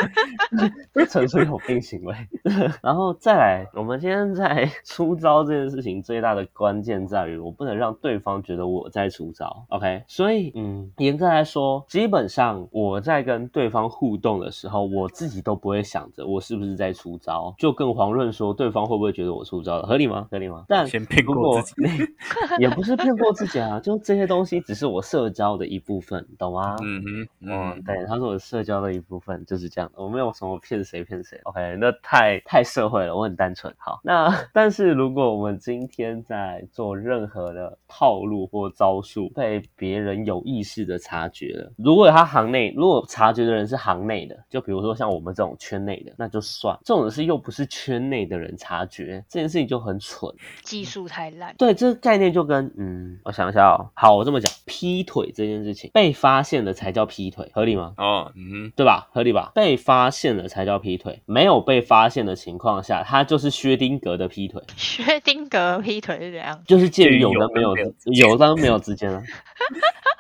[0.95, 2.15] 这纯粹有病行为。
[2.83, 10.03] 然后再来，我们今天在出招这件事情最大的关键在于，我不能让对方觉得我在出招，OK？
[10.07, 20.29] 所以，嗯，严格来说，基本上我在跟对方互动的时候，我自己都不会想着我是不是在出招，就更遑论说对方会不会觉得我出招了，合理吗？
[20.31, 20.65] 合理吗？
[20.69, 21.83] 但先骗过自己
[22.59, 26.77] 也不是骗过自己啊，就这些东西只是我社交的一部分，懂吗？
[26.83, 29.91] 嗯哼，嗯，嗯，对，他是我社交的一部分，就是这样。
[29.95, 33.73] 我没有什么骗谁骗谁，OK，那太太社会了，我很单纯。
[33.79, 46.79] 好，那 但是如果我们今天在做任何的套路或招数，被别人有意识的察觉了，如果他行内，如果察觉的人是行内的，就比如说像我们这种圈内的，那就算。
[46.85, 50.33] 这种是又不是圈内的人察觉，这件事情就很蠢。
[50.63, 51.55] 技术术太烂。
[51.59, 57.93] 对，这个概念就跟嗯，我想一下哦，好，我这么讲，劈腿这件事情被发现了才叫劈腿，合理吗？
[57.99, 59.09] 哦，嗯对吧？
[59.13, 59.53] 合理吧？
[59.55, 66.59] 被发现了才叫劈腿，没有被发现的情况下，他就是薛丁格的劈腿，薛丁格劈腿是怎样？
[66.67, 69.23] 就是介于有介于有跟没有有之有跟没有之间啊，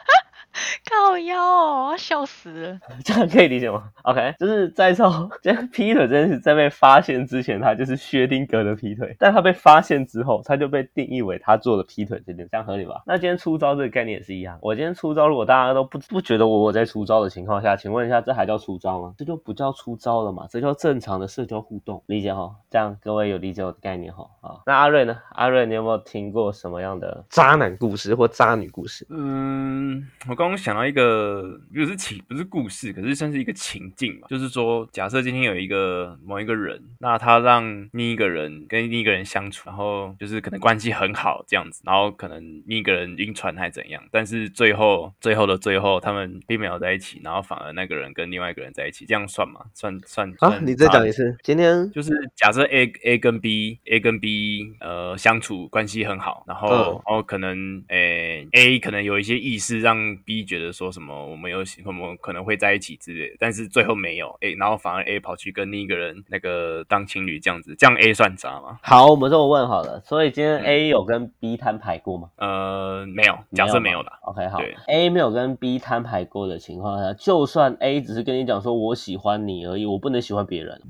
[0.91, 2.79] 靠腰哦，我笑死了。
[3.05, 13.03] 这样可以理解吗？OK，就是在说， 这劈腿这件事在被发现之前，他就是薛丁格的劈腿，但他被发现之后，他就被定义为他做了劈腿这件，这样合理吧？
[13.07, 19.15] 那今天出招这个概念也是一样，我今天出招，如果大家都不不觉得我我在出招的情况下，请问一下，这还叫出招吗？
[19.19, 22.55] 这就不叫出招了嘛，这叫正常的社交互动，理解哈？
[22.71, 24.29] 这样各位有理解我的概念哈？
[24.41, 25.17] 啊，那阿瑞呢？
[25.31, 27.25] 阿瑞，你有没有听过什么样的？
[27.29, 29.07] 渣男故事或渣女故事。
[29.11, 34.27] 嗯，我刚刚想到一个，不是情，不是故事，可是算是一个情境嘛。
[34.29, 49.61] 就是说，假设今天有一个某一个人，那他让另一个人跟另一个人相处，然后就是可能关系很好这样子，然后可能另一个人晕船还怎样，但是最后最后的最后，他们并没有在一起，然后反而那个人跟另外一个人在一起，这样算吗？
[49.75, 51.37] 算算啊，你再讲一次。
[51.43, 68.13] 今天就是假设 A A 跟 B A 跟 B 呃相处关系很好，然后、嗯然后可能诶、A 可能有一些意识让 B 觉得说什么我们有我们可能会在一起之类的，但是最后没有 A，然后反而 A 跑去跟另一个人那个当情侣这样子，这样 A
[68.15, 68.79] 算渣吗？
[68.83, 72.31] 好，我们这么问好了，所以今天嗯 A 有跟 B 摊牌过吗？
[72.37, 74.13] 呃，没有，假设没有的。
[74.23, 74.59] OK，好
[74.89, 80.81] ，A 没有跟 B 摊牌过的情况下，就算 A 只是跟你讲说我喜欢你而已，我不能喜欢别人。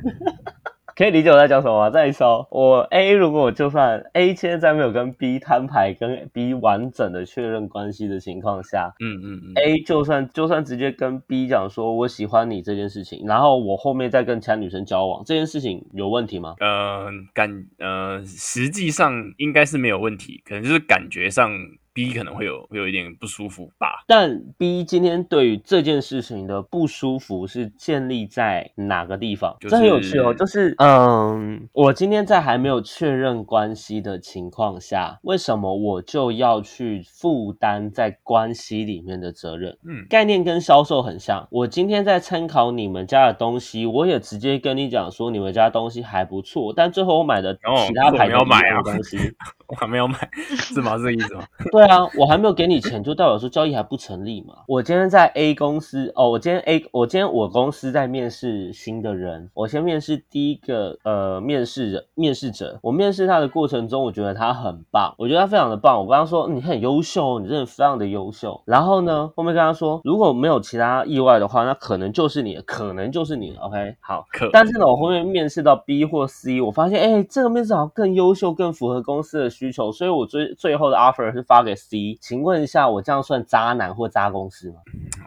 [0.96, 1.90] 可以理解我在讲什么吗？
[1.90, 16.54] 再一说，我 A 如果我就算 A 现在没有跟 B 摊牌，跟 B 完整的确认关系的情况下嗯嗯嗯，，A 就算就算直接跟 B 讲说我喜欢你这件事情，然后我后面再跟其他女生交往，这件事情有问题吗？
[16.60, 21.50] 呃感呃实际上应该是没有问题，可能就是感觉上
[21.92, 24.04] B 可能会有会有一点不舒服吧。
[24.06, 29.56] 但 B 今天对于这件事情的不舒服是建立在哪个地方？
[29.60, 39.76] 就是这很有趣哦，就是嗯，我今天在还没有确认关系的情况下，为什么我就要去负担在关系里面的责任？
[39.84, 41.46] 嗯概念跟销售很像。
[41.50, 49.18] 我今天在参考你们家的东西，我也直接跟你讲说你们家东西还不错，但最后我买的哦其他牌子我没有买啊东西，
[49.66, 50.16] 我还没有买，
[50.56, 50.96] 是吗？
[50.96, 51.44] 这个意思吗？
[51.72, 54.54] 对啊，我还没有给你钱，就代表说交易还不成立嘛。
[54.66, 66.00] 我今天在 A 公司哦，我今天 A，我今天我公司在面试新的人，我先面试第一个呃面试人面试者，我面试他的过程中，我觉得他很棒，我觉得他非常的棒。
[66.00, 68.60] 我跟他说你很优秀，你真的非常的优秀。
[68.64, 73.56] 然后呢，后面跟他说，如果没有其他意外的话，那可能就是你，可能就是你。
[73.60, 74.26] OK，好。
[74.32, 82.16] 可但是呢，我后面面试到 B 或 C，我发现，哎，这个面试好像更优秀，更符合公司的需求，所以我最最后的 offer 是发给 C。
[82.20, 84.76] 请问一下，我这样算渣男或渣公司吗？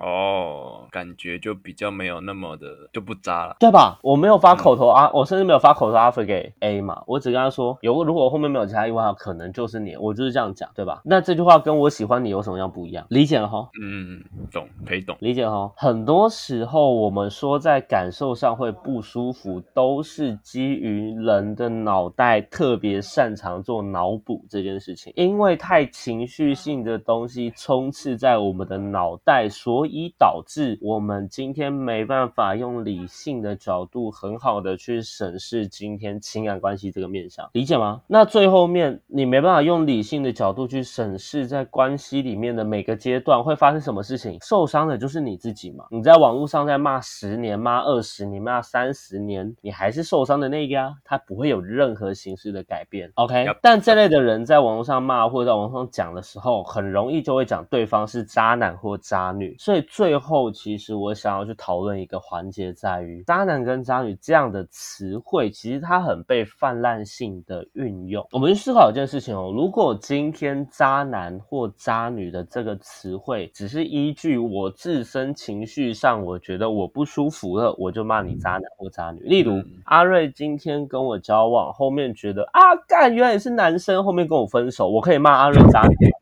[0.02, 3.56] 哦，感觉就比较没有那么的就不渣了。
[3.60, 4.00] 对吧？
[4.02, 11.02] 我没有发口头啊，我甚至没有发口头 offer 给 A 嘛，我只跟他说，有如果后面没有其他意外话，可能就是你，我就是这样讲，对吧？
[11.06, 13.06] 那这句话跟我喜欢你有什么样不一样？
[13.10, 13.70] 理解了哈。
[13.82, 15.16] 嗯，懂，可以懂。
[15.20, 38.02] 理解哈，很多时候我们说在感受上会不舒服，都是基于人的脑袋特别擅长做脑补这件事情，因为太情绪性的东西充斥在我们的脑袋，所以导致我们今天没办法用理性的角度很好的去审视今天情感关系这个面向，理解吗？
[38.08, 45.86] 那最后面你没办法用理性的角度去审视在关系里面的每个阶段会发生什么事情，受伤的就是你自己嘛。
[45.92, 53.12] 你在网络上在骂十年、骂二十年、骂三十年，你还是受伤的那个啊，他不会有任何形式的改变。
[53.16, 59.56] OK，但这类的人在网络上骂或者在网络上讲的时候，很容易就会讲对方是渣男或渣女。
[59.60, 68.26] 所以最后，其实我想要去讨论一个环节，在于渣男跟渣女这样的词汇，其实它很被泛滥性的运用。
[68.32, 79.20] 我们去思考一件事情哦，如果今天渣男或渣女的这个词汇，只是依据我自身情绪上，我觉得我不舒服了，我就骂你渣男或渣女。
[79.22, 86.13] 例如嗯阿瑞今天跟我交往，后面觉得啊干，原来你是男生，后面跟我分手，我可以骂阿瑞渣女吗。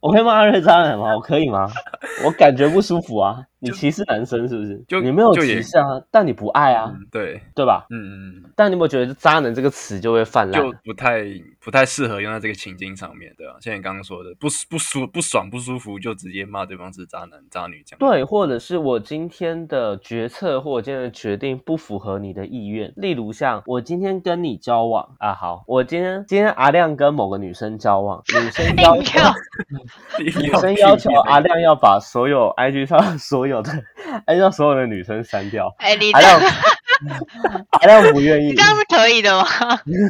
[0.00, 1.14] 我可以骂二月渣男吗？
[1.14, 1.68] 我可以吗？
[2.24, 3.42] 我感觉不舒服啊。
[3.58, 4.84] 你你歧视男生是不是？
[4.86, 7.86] 就你没有歧视啊，但你不爱啊，嗯，对，对吧？
[7.88, 8.12] 嗯嗯
[8.44, 10.70] 嗯，但你有没有觉得“渣男”这个词就会泛滥就？
[10.84, 11.24] 不太
[11.58, 17.98] 不太适合用在这个情境上面，对啊，像你刚刚说的，不不舒不爽不舒服，就直接骂对方是渣男渣女这样。
[17.98, 29.18] 对，或者是我今天的决策或我今天的决定不符合你的意愿，例如像我今天跟你交往啊，好，我今天今天阿亮跟某个女生交往，女生 要求
[30.22, 33.72] 女生要求阿亮要把所有 IG 上 所有的
[34.26, 36.52] IG 上所有的女生删掉，哎、你阿这样亮
[37.70, 39.44] 阿亮不愿意你这，样是可以的吗？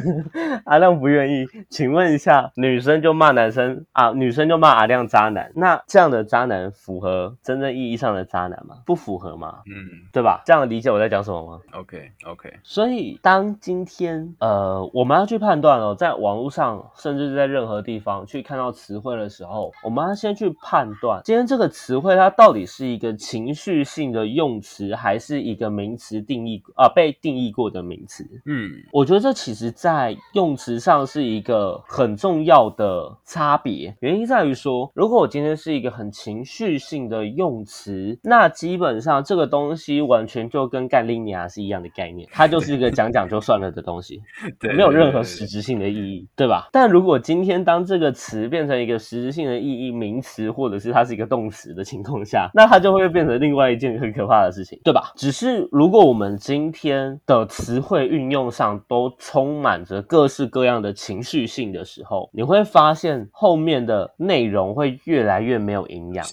[0.65, 8.77] 阿亮不愿意，请问一下，女生就骂男生啊，女生就骂阿亮渣男，那这样的渣男符合真正意义上的渣男吗？
[8.85, 9.59] 不符合吗？
[9.67, 10.41] 嗯对吧？
[10.45, 28.23] 这样理解我在讲什么吗？，OK OK，所以，当今天呃，我们要去判断哦，在网络上，甚至是在任何地方去看到词汇的时候，我们要先去判断，今天这个词汇它到底是一个情绪性的用词，还是一个名词定义啊、被定义过的名词。
[28.45, 44.21] 嗯我觉得这其实在用词上是一个很重要的差别，原因在于说，如果我今天是一个很情绪性的用词，那基本上这个东西完全就跟干利尼亚是一样的概念，它就 是一个讲讲就算了的东西。
[44.59, 46.69] 对，没有任何实质性的意义，对吧？
[46.71, 55.11] 但如果今天当这个词变成一个实质性的意义名词，或者是它是一个动词的情况下，那它就会变成另外一件很可怕的事情，对吧？
[55.15, 66.25] 只是如果我们今天的词汇运用上都充满着各式各样的情绪性的时候，你会发现后面的内容会越来越没有营养。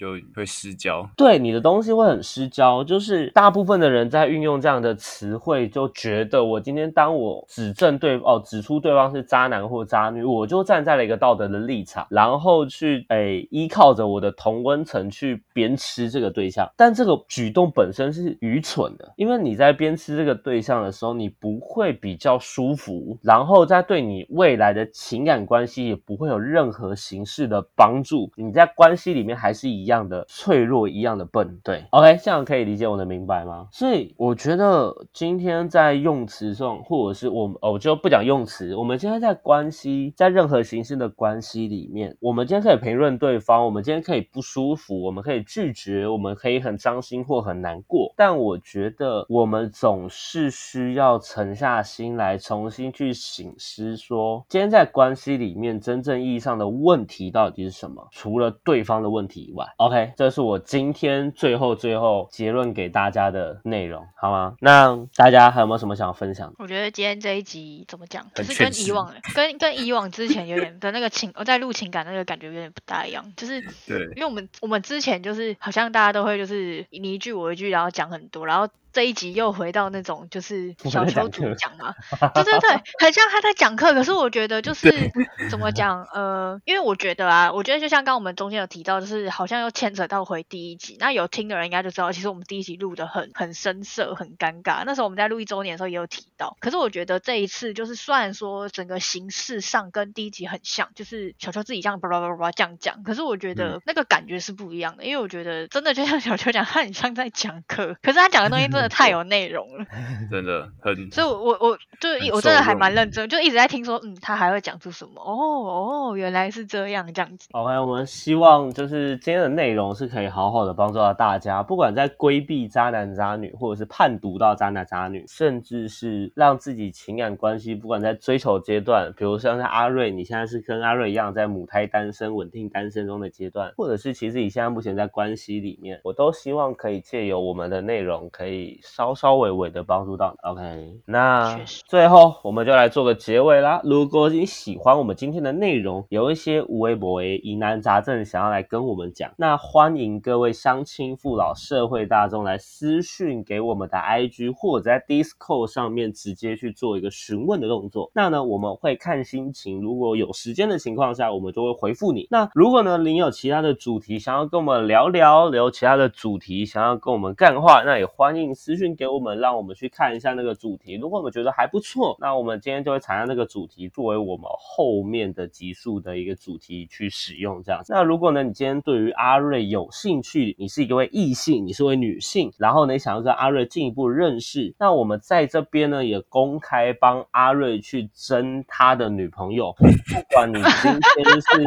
[0.00, 1.06] 就会失焦。
[1.14, 31.58] 对你的东西会很失焦，就是大部分的人在运用这样的词汇，就觉得我今天当我指正对哦，指出对方是渣男或渣女，我就站在了一个道德的立场，然后去诶依靠着我的同温层去鞭笞这个对象，但这个举动本身是愚蠢的，因为你在鞭笞这个对象的时候，你不会比较舒服，然后在对你未来的情感关系也不会有任何形式的帮助，你在关系里面还是一样一样的脆弱，一样的笨。
[31.64, 33.66] 对，OK，这样可以理解我的明白吗？
[33.72, 58.06] 所以我觉得今天在用词上，或者是我们哦，我就不讲用词，我们今天在关系，在任何形式的关系里面，我们今天可以评论对方，我们今天可以不舒服，我们可以拒绝，我们可以很伤心或很难过，但我觉得我们总是需要沉下心来，重新去醒思说，今天在关系里面真正意义上的问题到底是什么？
[58.12, 64.54] 除了对方的问题以外，OK，这是我今天最后最后结论给大家的内容，好吗？
[64.60, 66.52] 那大家还有没有什么想要分享？
[66.58, 81.94] 我觉得今天这一集怎么讲，就是跟以往跟跟以往之前有点的那个情，我在录情感那个感觉有点不大一样，就是对，因为我们我们之前就是好像大家都会就是你一句我一句，然后讲很多，然后这一集又回到那种就是小球主讲嘛，
[82.34, 83.94] 对对对，很像他在讲课。
[83.94, 85.10] 可是我觉得就是
[85.50, 90.96] 怎么讲，呃，因为我觉得啊，我觉得就像刚刚我们中间有提到，就是好像又牵扯到回第一集。
[90.98, 94.82] 那有听的人应该就知道，其实我们第一集录的很很生涩，很尴尬。
[94.84, 96.56] 那时候我们在录一周年的时候也有提到。
[96.60, 109.84] 可是我觉得这一次就是虽然说整个形式上跟第一集很像，就是小球自己这样叭叭叭叭这样讲，可是我觉得那个感觉是不一样的，因为我觉得真的就像小球讲，他很像在讲课，可是他讲的东西真的太有内容了。
[110.30, 115.20] 真的很所以我，我我就是我真的还蛮认真，就一直在听说，嗯，他还会讲出什么？
[115.20, 117.48] 哦哦，原来是这样，这样子。
[117.52, 140.50] OK，我们希望就是今天的内容是可以好好的帮助到大家，不管在规避渣男渣女，或者是判读到渣男渣女，甚至是让自己情感关系，不管在追求阶段，比如像是阿瑞，你现在是跟阿瑞一样在母胎单身、稳定单身中的阶段，或者是其实你现在目前在关系里面，我都希望可以借由我们的内容，可以稍稍微微的帮助到你。
[140.50, 143.80] OK，那最后我们就来做个结尾啦。
[143.82, 158.10] 如果你喜欢我们今天的内容，有一些无微不微疑难杂症想要来跟我们讲，那欢迎各位乡亲父老社会大众来私讯给我们的 IG 或者在 Discord 上面直接去做一个询问的动作。
[158.14, 162.26] 那呢，我们会看心情，如果有时间的情况下，我们就会回复你。
[162.30, 170.96] 那如果呢，您有其他的主题想要跟我们聊聊，有其他的主题想要跟我们干话，那也欢迎私讯给我们，让我们去看一下那个主题。
[170.96, 177.62] 如果我们觉得还不错，那我们今天就会采用那个主题作为我们后面的集数的一个主题去使用。
[177.62, 177.94] 这样子。
[177.94, 189.86] 那如果呢，你今天对于阿瑞有兴趣，你是一位异性，你是位女性，然后呢，你想要跟阿瑞进一步认识，那我们在这边呢也公开帮阿瑞去争他的女朋友，不
[190.34, 191.64] 管你今天是。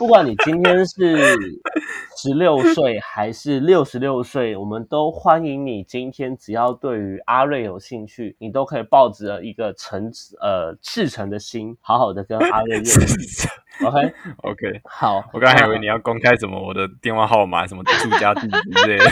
[0.00, 1.36] 不管你今天是
[2.16, 5.84] 十六岁还是六十六岁，我们都欢迎你。
[5.84, 13.46] 今天只要对于阿瑞有兴趣，你都可以抱着一个诚呃赤诚的心，好好的跟阿瑞认识。
[13.82, 19.04] OK OK，好，我刚才以为你要公开什么我的电话号码、什么住家地址之类的。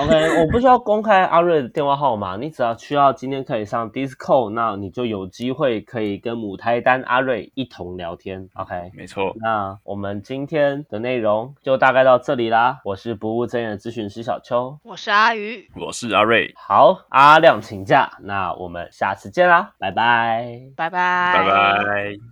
[0.00, 8.48] OK，我不需要公开阿瑞的电话号码，你只要需要今天可以上 Discord，那你就有机会可以跟母胎单阿瑞一同聊天。
[8.54, 12.80] OK，没错，那我们今天的内容就大概到这里啦。
[12.86, 20.58] 我是不务正业的咨询师小邱，我是阿鱼，我是阿瑞，好，阿亮请假，那我们下次见啦，拜拜。
[20.74, 22.18] 拜拜，拜拜。